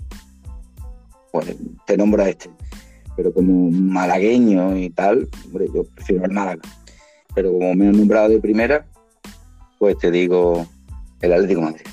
Pues 1.32 1.56
te 1.86 1.96
nombro 1.96 2.22
a 2.22 2.28
este. 2.28 2.48
Pero 3.16 3.32
como 3.32 3.70
malagueño 3.70 4.76
y 4.76 4.88
tal, 4.90 5.28
hombre, 5.46 5.66
yo 5.74 5.84
prefiero 5.84 6.24
el 6.24 6.30
Málaga. 6.30 6.62
Pero 7.34 7.52
como 7.52 7.74
me 7.74 7.88
han 7.88 7.96
nombrado 7.96 8.28
de 8.28 8.38
primera, 8.38 8.86
pues 9.78 9.98
te 9.98 10.10
digo 10.10 10.66
el 11.22 11.32
Atlético 11.32 11.62
Madrid. 11.62 11.86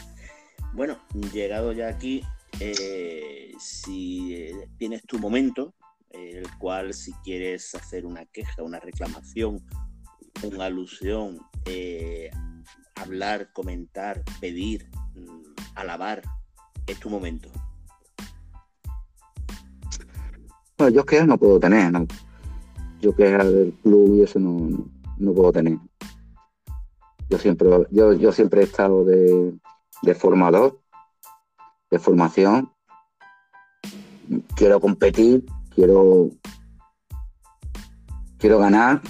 Bueno, 0.73 0.99
llegado 1.33 1.71
ya 1.71 1.87
aquí, 1.87 2.23
eh, 2.59 3.51
si 3.59 4.51
tienes 4.77 5.03
tu 5.03 5.19
momento, 5.19 5.73
el 6.11 6.47
cual 6.57 6.93
si 6.93 7.13
quieres 7.23 7.73
hacer 7.75 8.05
una 8.05 8.25
queja, 8.25 8.63
una 8.63 8.79
reclamación, 8.79 9.63
una 10.43 10.65
alusión, 10.65 11.39
eh, 11.65 12.29
hablar, 12.95 13.51
comentar, 13.53 14.23
pedir, 14.39 14.89
alabar, 15.75 16.21
es 16.87 16.99
tu 16.99 17.09
momento. 17.09 17.49
Bueno, 20.77 20.95
yo 20.95 21.05
que 21.05 21.23
no 21.25 21.37
puedo 21.37 21.59
tener, 21.59 21.91
¿no? 21.91 22.07
Yo 23.01 23.15
que 23.15 23.23
del 23.23 23.73
club 23.83 24.15
y 24.15 24.21
eso 24.23 24.39
no, 24.39 24.89
no, 25.17 25.33
puedo 25.33 25.51
tener. 25.51 25.77
Yo 27.29 27.37
siempre, 27.37 27.69
yo, 27.91 28.13
yo 28.13 28.31
siempre 28.31 28.61
he 28.61 28.63
estado 28.63 29.05
de, 29.05 29.53
de 30.01 30.15
formador, 30.15 30.79
de 31.91 31.99
formación. 31.99 32.71
Quiero 34.55 34.79
competir, 34.79 35.45
quiero, 35.73 36.29
quiero 38.37 38.59
ganar, 38.59 39.01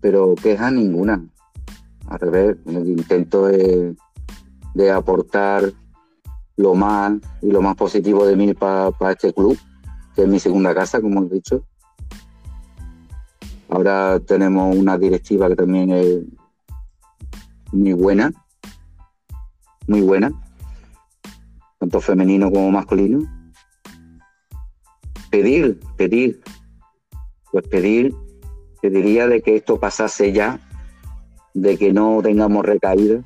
pero 0.00 0.34
queja 0.34 0.70
ninguna. 0.70 1.24
Al 2.06 2.18
revés, 2.18 2.56
el 2.66 2.88
intento 2.88 3.48
es 3.48 3.96
de 4.74 4.90
aportar 4.90 5.72
lo 6.56 6.74
más 6.74 7.12
y 7.40 7.50
lo 7.50 7.62
más 7.62 7.76
positivo 7.76 8.26
de 8.26 8.36
mí 8.36 8.52
para 8.54 9.12
este 9.12 9.32
club, 9.32 9.58
que 10.14 10.22
es 10.22 10.28
mi 10.28 10.38
segunda 10.38 10.74
casa, 10.74 11.00
como 11.00 11.22
he 11.22 11.28
dicho. 11.28 11.64
Ahora 13.68 14.18
tenemos 14.20 14.76
una 14.76 14.98
directiva 14.98 15.48
que 15.48 15.56
también 15.56 15.90
es 15.90 16.18
muy 17.72 17.92
buena, 17.92 18.32
muy 19.86 20.00
buena, 20.00 20.32
tanto 21.90 22.00
femenino 22.00 22.52
como 22.52 22.70
masculino. 22.70 23.26
Pedir, 25.28 25.80
pedir, 25.96 26.40
pues 27.50 27.66
pedir, 27.66 28.14
pediría 28.80 29.26
de 29.26 29.42
que 29.42 29.56
esto 29.56 29.80
pasase 29.80 30.32
ya, 30.32 30.60
de 31.52 31.76
que 31.76 31.92
no 31.92 32.20
tengamos 32.22 32.64
recaída, 32.64 33.22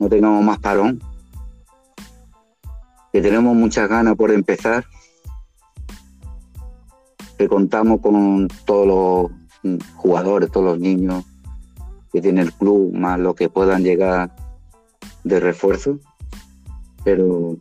no 0.00 0.08
tengamos 0.08 0.44
más 0.44 0.58
parón, 0.58 1.00
que 3.12 3.22
tenemos 3.22 3.54
muchas 3.54 3.88
ganas 3.88 4.16
por 4.16 4.32
empezar, 4.32 4.84
que 7.38 7.46
contamos 7.46 8.00
con 8.00 8.48
todos 8.64 9.30
los 9.62 9.80
jugadores, 9.94 10.50
todos 10.50 10.66
los 10.66 10.80
niños 10.80 11.24
que 12.12 12.20
tiene 12.20 12.40
el 12.40 12.52
club, 12.52 12.92
más 12.92 13.20
lo 13.20 13.36
que 13.36 13.48
puedan 13.48 13.84
llegar 13.84 14.34
de 15.22 15.38
refuerzo, 15.38 16.00
pero 17.04 17.56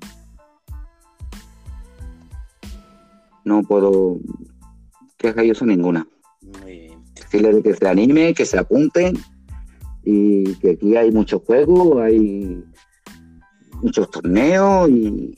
no 3.43 3.63
puedo 3.63 4.19
quejar 5.17 5.45
yo 5.45 5.65
ninguna. 5.65 6.07
Decirle 7.15 7.61
que 7.61 7.73
se 7.73 7.87
anime, 7.87 8.33
que 8.33 8.45
se 8.45 8.57
apunten 8.57 9.17
y 10.03 10.53
que 10.55 10.71
aquí 10.71 10.95
hay 10.95 11.11
muchos 11.11 11.41
juegos, 11.43 12.01
hay 12.01 12.63
muchos 13.81 14.09
torneos 14.11 14.89
y 14.89 15.35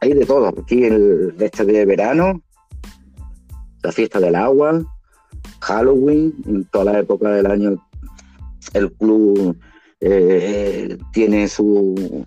hay, 0.00 0.14
de 0.14 0.26
todo. 0.26 0.48
Aquí 0.48 0.84
el, 0.84 1.34
este 1.38 1.64
de 1.64 1.86
verano, 1.86 2.42
la 3.82 3.92
fiesta 3.92 4.20
del 4.20 4.34
agua, 4.34 4.82
Halloween, 5.60 6.34
en 6.46 6.64
toda 6.66 6.92
la 6.92 6.98
época 7.00 7.30
del 7.30 7.46
año 7.46 7.82
el 8.74 8.92
club 8.92 9.56
eh, 10.00 10.98
tiene 11.12 11.48
su, 11.48 12.26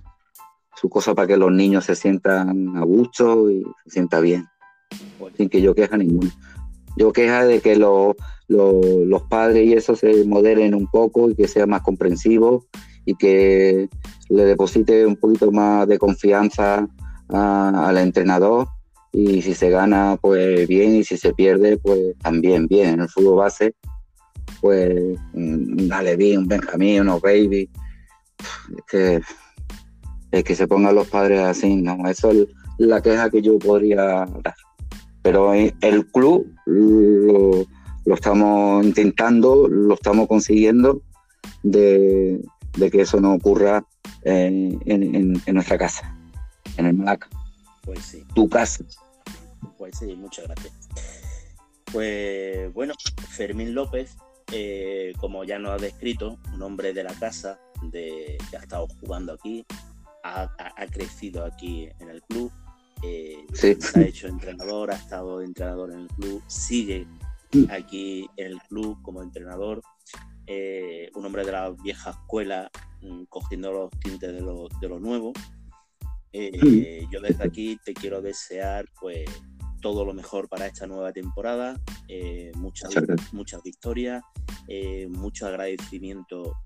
su 0.75 0.89
cosa 0.89 1.15
para 1.15 1.27
que 1.27 1.37
los 1.37 1.51
niños 1.51 1.85
se 1.85 1.95
sientan 1.95 2.75
a 2.75 2.83
gusto 2.83 3.49
y 3.49 3.63
se 3.85 3.89
sienta 3.89 4.19
bien, 4.19 4.45
sin 5.37 5.49
que 5.49 5.61
yo 5.61 5.73
queja 5.73 5.97
ninguno. 5.97 6.31
Yo 6.97 7.11
queja 7.11 7.45
de 7.45 7.59
que 7.61 7.75
los 7.75 8.15
padres 9.29 9.65
y 9.65 9.73
eso 9.73 9.95
se 9.95 10.25
moderen 10.25 10.73
un 10.73 10.87
poco 10.87 11.29
y 11.29 11.35
que 11.35 11.47
sea 11.47 11.65
más 11.65 11.81
comprensivo 11.81 12.65
y 13.05 13.15
que 13.15 13.89
le 14.29 14.45
deposite 14.45 15.05
un 15.05 15.15
poquito 15.17 15.51
más 15.51 15.87
de 15.87 15.99
confianza 15.99 16.87
al 17.29 17.97
entrenador 17.97 18.67
y 19.11 19.41
si 19.41 19.53
se 19.53 19.69
gana 19.69 20.17
pues 20.21 20.67
bien 20.67 20.95
y 20.95 21.03
si 21.03 21.17
se 21.17 21.33
pierde 21.33 21.77
pues 21.77 22.17
también 22.21 22.67
bien. 22.67 22.95
En 22.95 22.99
el 23.01 23.09
fútbol 23.09 23.37
base 23.37 23.75
pues 24.61 25.17
dale 25.33 26.15
bien, 26.15 26.39
un 26.39 26.47
Benjamín, 26.47 27.01
unos 27.01 27.21
baby. 27.21 27.69
Es 28.77 28.83
que, 28.89 29.21
que 30.43 30.55
se 30.55 30.67
pongan 30.67 30.95
los 30.95 31.07
padres 31.07 31.41
así, 31.41 31.75
no, 31.75 32.07
eso 32.09 32.31
es 32.31 32.47
la 32.77 33.01
queja 33.01 33.29
que 33.29 33.41
yo 33.41 33.57
podría 33.57 34.25
dar 34.43 34.55
pero 35.25 35.55
el 35.55 36.05
club 36.11 36.55
lo, 36.67 37.65
estamos 38.13 38.85
intentando, 38.85 39.67
lo 39.67 39.95
estamos 39.95 40.27
consiguiendo 40.27 41.01
de, 41.63 42.39
que 42.91 43.01
eso 43.01 43.19
no 43.19 43.33
ocurra 43.33 43.83
en, 44.21 45.41
nuestra 45.47 45.79
casa, 45.79 46.15
en 46.77 46.85
el 46.85 46.93
Malaca. 46.93 47.27
Pues 47.81 48.05
sí. 48.05 48.23
Tu 48.35 48.47
casa. 48.47 48.85
Pues 49.79 49.97
sí, 49.97 50.15
muchas 50.15 50.45
gracias. 50.45 50.73
Pues 51.91 52.71
bueno, 52.75 52.93
Fermín 53.29 53.73
López, 53.73 54.17
eh, 54.51 55.11
como 55.19 55.43
ya 55.43 55.57
nos 55.57 55.71
ha 55.71 55.83
descrito, 55.83 56.37
un 56.53 56.61
hombre 56.61 56.93
de 56.93 57.03
la 57.03 57.15
casa, 57.15 57.59
de, 57.81 58.37
que 58.51 58.57
ha 58.57 58.59
estado 58.59 58.87
jugando 58.99 59.33
aquí, 59.33 59.65
ha 60.25 60.87
crecido 60.91 61.45
aquí 61.45 61.89
en 61.99 62.09
el 62.09 62.21
club, 62.23 62.51
eh, 63.03 63.45
se 63.53 63.77
ha 63.95 64.01
hecho 64.01 64.27
entrenador, 64.27 64.91
ha 64.91 64.95
estado 64.95 65.41
entrenador 65.41 65.91
en 65.91 66.01
el 66.01 66.07
club, 66.07 66.43
sigue 66.47 67.05
mm. 67.53 67.65
aquí 67.69 68.27
en 68.37 68.53
el 68.53 68.59
club 68.61 69.01
como 69.01 69.21
entrenador, 69.21 69.81
eh, 70.47 71.09
un 71.15 71.25
hombre 71.25 71.45
de 71.45 71.51
la 71.51 71.69
vieja 71.71 72.11
escuela, 72.11 72.71
mm, 73.01 73.23
cogiendo 73.25 73.71
los 73.71 73.91
tintes 73.99 74.33
de 74.33 74.41
lo, 74.41 74.67
de 74.79 74.89
lo 74.89 74.99
nuevo. 74.99 75.33
Eh, 76.31 77.05
mm. 77.05 77.11
yo 77.11 77.21
desde 77.21 77.43
aquí 77.43 77.79
te 77.85 77.93
quiero 77.93 78.21
desear 78.21 78.85
pues 78.99 79.29
todo 79.85 80.03
lo 80.03 80.15
mejor 80.15 80.49
para 80.49 80.65
esta 80.65 80.87
nueva 80.87 81.13
temporada, 81.13 81.79
muchas, 82.55 82.91
muchas 83.31 83.61
victorias, 83.61 84.23
mucho 85.09 85.45
agradecimiento 85.45 86.57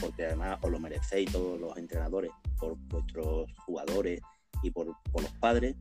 porque 0.00 0.24
además 0.24 0.58
os 0.62 0.70
lo 0.70 0.80
merecéis 0.80 1.30
todos 1.30 1.60
los 1.60 1.76
entrenadores 1.76 2.30
por 2.58 2.78
vuestros 2.88 3.52
jugadores, 3.66 4.22
y 4.62 4.70
por, 4.70 4.86
los 4.86 5.32
padres. 5.40 5.76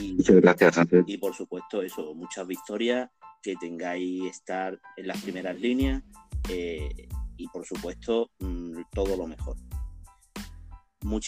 Y, 0.00 0.14
Muchas 0.14 0.36
gracias, 0.36 0.78
Y 1.06 1.18
por 1.18 1.34
supuesto, 1.34 1.82
eso, 1.82 2.14
muchas 2.14 2.46
victorias, 2.46 3.10
que 3.42 3.56
tengáis 3.56 4.24
estar 4.24 4.80
en 4.96 5.06
las 5.06 5.22
primeras 5.22 5.60
líneas 5.60 6.02
eh, 6.48 7.08
y 7.36 7.48
por 7.48 7.66
supuesto, 7.66 8.30
mm, 8.40 8.80
todo 8.92 9.16
lo 9.16 9.26
mejor. 9.26 9.56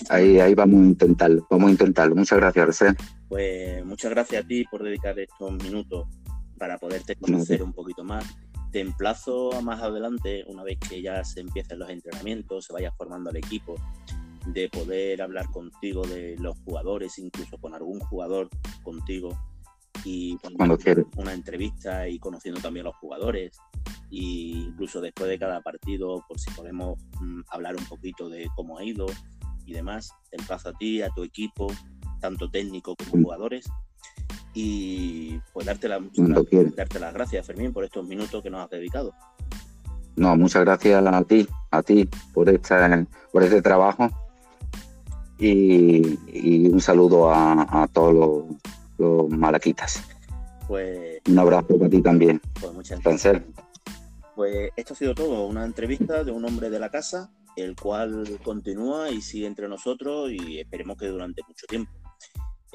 Ahí, 0.09 0.41
ahí 0.41 0.55
vamos 0.55 0.81
a 0.81 0.85
intentarlo, 0.85 1.47
vamos 1.51 1.69
a 1.69 1.73
intentarlo. 1.73 2.15
Muchas 2.15 2.39
gracias, 2.39 2.67
Rosén. 2.67 2.97
Pues 3.29 3.85
muchas 3.85 4.11
gracias 4.11 4.45
a 4.45 4.47
ti 4.47 4.65
por 4.71 4.83
dedicar 4.83 5.19
estos 5.19 5.53
minutos 5.63 6.07
para 6.59 6.79
poderte 6.79 7.17
conocer 7.17 7.63
un 7.63 7.73
poquito 7.73 8.05
más. 8.05 8.25
Te 8.73 8.81
emplazo 8.81 9.55
a 9.55 9.61
más 9.63 9.81
adelante, 9.81 10.45
una 10.47 10.63
vez 10.63 10.79
que 10.79 11.01
ya 11.01 11.25
se 11.25 11.41
empiecen 11.41 11.79
los 11.79 11.89
entrenamientos, 11.89 12.67
se 12.67 12.73
vaya 12.73 12.93
formando 12.93 13.31
el 13.31 13.37
equipo, 13.37 13.77
de 14.47 14.69
poder 14.69 15.23
hablar 15.23 15.47
contigo 15.51 16.07
de 16.07 16.37
los 16.39 16.59
jugadores, 16.65 17.19
incluso 17.19 17.59
con 17.59 17.75
algún 17.75 18.01
jugador 18.01 18.49
contigo 18.83 19.39
y 20.05 20.37
cuando 20.39 20.79
una 21.17 21.33
entrevista 21.33 22.09
y 22.09 22.19
conociendo 22.19 22.61
también 22.61 22.87
a 22.87 22.91
los 22.91 22.97
jugadores 22.97 23.59
e 24.11 24.17
incluso 24.17 25.01
después 25.01 25.29
de 25.29 25.39
cada 25.39 25.61
partido 25.61 26.25
por 26.27 26.39
si 26.39 26.51
podemos 26.53 26.99
mm, 27.21 27.41
hablar 27.51 27.77
un 27.77 27.85
poquito 27.85 28.29
de 28.29 28.49
cómo 28.55 28.79
ha 28.79 28.85
ido 28.85 29.07
y 29.69 29.75
demás 29.75 30.15
te 30.31 30.37
emplazo 30.41 30.71
a 30.71 30.73
ti 30.73 31.03
a 31.03 31.11
tu 31.11 31.23
equipo 31.23 31.69
tanto 32.21 32.51
técnico 32.51 32.97
como 32.97 33.23
jugadores. 33.23 33.71
Y 34.55 35.39
pues 35.53 35.67
darte, 35.67 35.89
la, 35.89 36.01
darte 36.75 36.99
las 36.99 37.15
gracias 37.15 37.47
Fermín 37.47 37.73
por 37.73 37.85
estos 37.85 38.07
minutos 38.07 38.43
que 38.43 38.51
nos 38.51 38.65
has 38.65 38.71
dedicado. 38.71 39.13
No 40.17 40.35
muchas 40.37 40.65
gracias 40.65 41.07
a 41.07 41.25
ti 41.25 41.47
a 41.71 41.83
ti 41.83 42.09
por 42.33 42.49
esta 42.49 43.07
por 43.31 43.43
este 43.43 43.63
trabajo. 43.63 44.09
Y, 45.39 46.69
un 46.69 46.81
saludo 46.81 47.31
a, 47.31 47.89
todos 47.93 48.59
los, 48.99 49.31
malaquitas. 49.31 50.03
Pues, 50.67 51.21
un 51.29 51.39
abrazo 51.39 51.79
para 51.79 51.89
ti 51.89 52.03
también. 52.03 52.41
Pues 52.61 52.73
muchas 52.73 53.01
gracias. 53.01 53.43
Pues 54.35 54.71
esto 54.75 54.95
ha 54.95 54.97
sido 54.97 55.15
todo, 55.15 55.47
una 55.47 55.65
entrevista 55.65 56.25
de 56.25 56.33
un 56.33 56.45
hombre 56.45 56.71
de 56.71 56.81
la 56.81 56.91
casa, 56.91 57.31
el 57.59 57.77
cual 57.77 58.39
continúa 58.43 59.11
y 59.11 59.21
sigue 59.21 59.47
entre 59.47 59.69
nosotros 59.69 60.31
y 60.33 60.61
esperemos 60.61 60.97
que 60.97 61.07
durante 61.07 61.43
mucho 61.47 61.67
tiempo. 61.67 61.93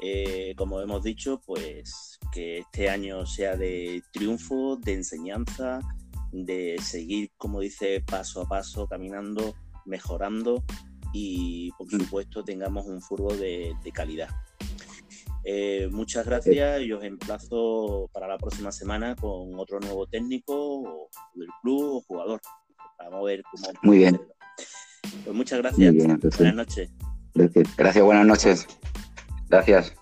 Eh, 0.00 0.54
como 0.56 0.80
hemos 0.80 1.02
dicho, 1.02 1.40
pues 1.46 2.18
que 2.32 2.58
este 2.58 2.90
año 2.90 3.24
sea 3.26 3.56
de 3.56 4.02
triunfo, 4.12 4.76
de 4.76 4.94
enseñanza, 4.94 5.80
de 6.32 6.76
seguir, 6.82 7.30
como 7.36 7.60
dice, 7.60 8.02
paso 8.04 8.42
a 8.42 8.48
paso, 8.48 8.86
caminando, 8.86 9.54
mejorando 9.86 10.64
y 11.12 11.70
por 11.72 11.86
mm. 11.86 12.00
supuesto 12.00 12.44
tengamos 12.44 12.86
un 12.86 13.00
fútbol 13.00 13.38
de, 13.38 13.74
calidad. 13.94 14.28
Eh, 15.44 15.88
muchas 15.92 16.26
gracias 16.26 16.82
y 16.82 16.92
os 16.92 17.04
emplazo 17.04 18.08
para 18.12 18.26
la 18.26 18.38
próxima 18.38 18.72
semana 18.72 19.14
con 19.14 19.58
otro 19.58 19.78
nuevo 19.78 20.06
técnico 20.06 21.08
del 21.34 21.48
club 21.62 21.96
o 21.96 22.00
jugador. 22.02 22.40
Vamos 22.98 23.20
a 23.20 23.24
ver 23.24 23.42
cómo. 23.42 23.68
Muy 23.82 23.98
bien. 23.98 24.20
Pues 25.24 25.36
muchas 25.36 25.58
gracias. 25.60 25.94
buenas 25.94 26.54
noches. 26.54 26.90
Gracias, 27.76 28.04
buenas 28.04 28.26
noches. 28.26 28.66
Gracias. 29.48 29.94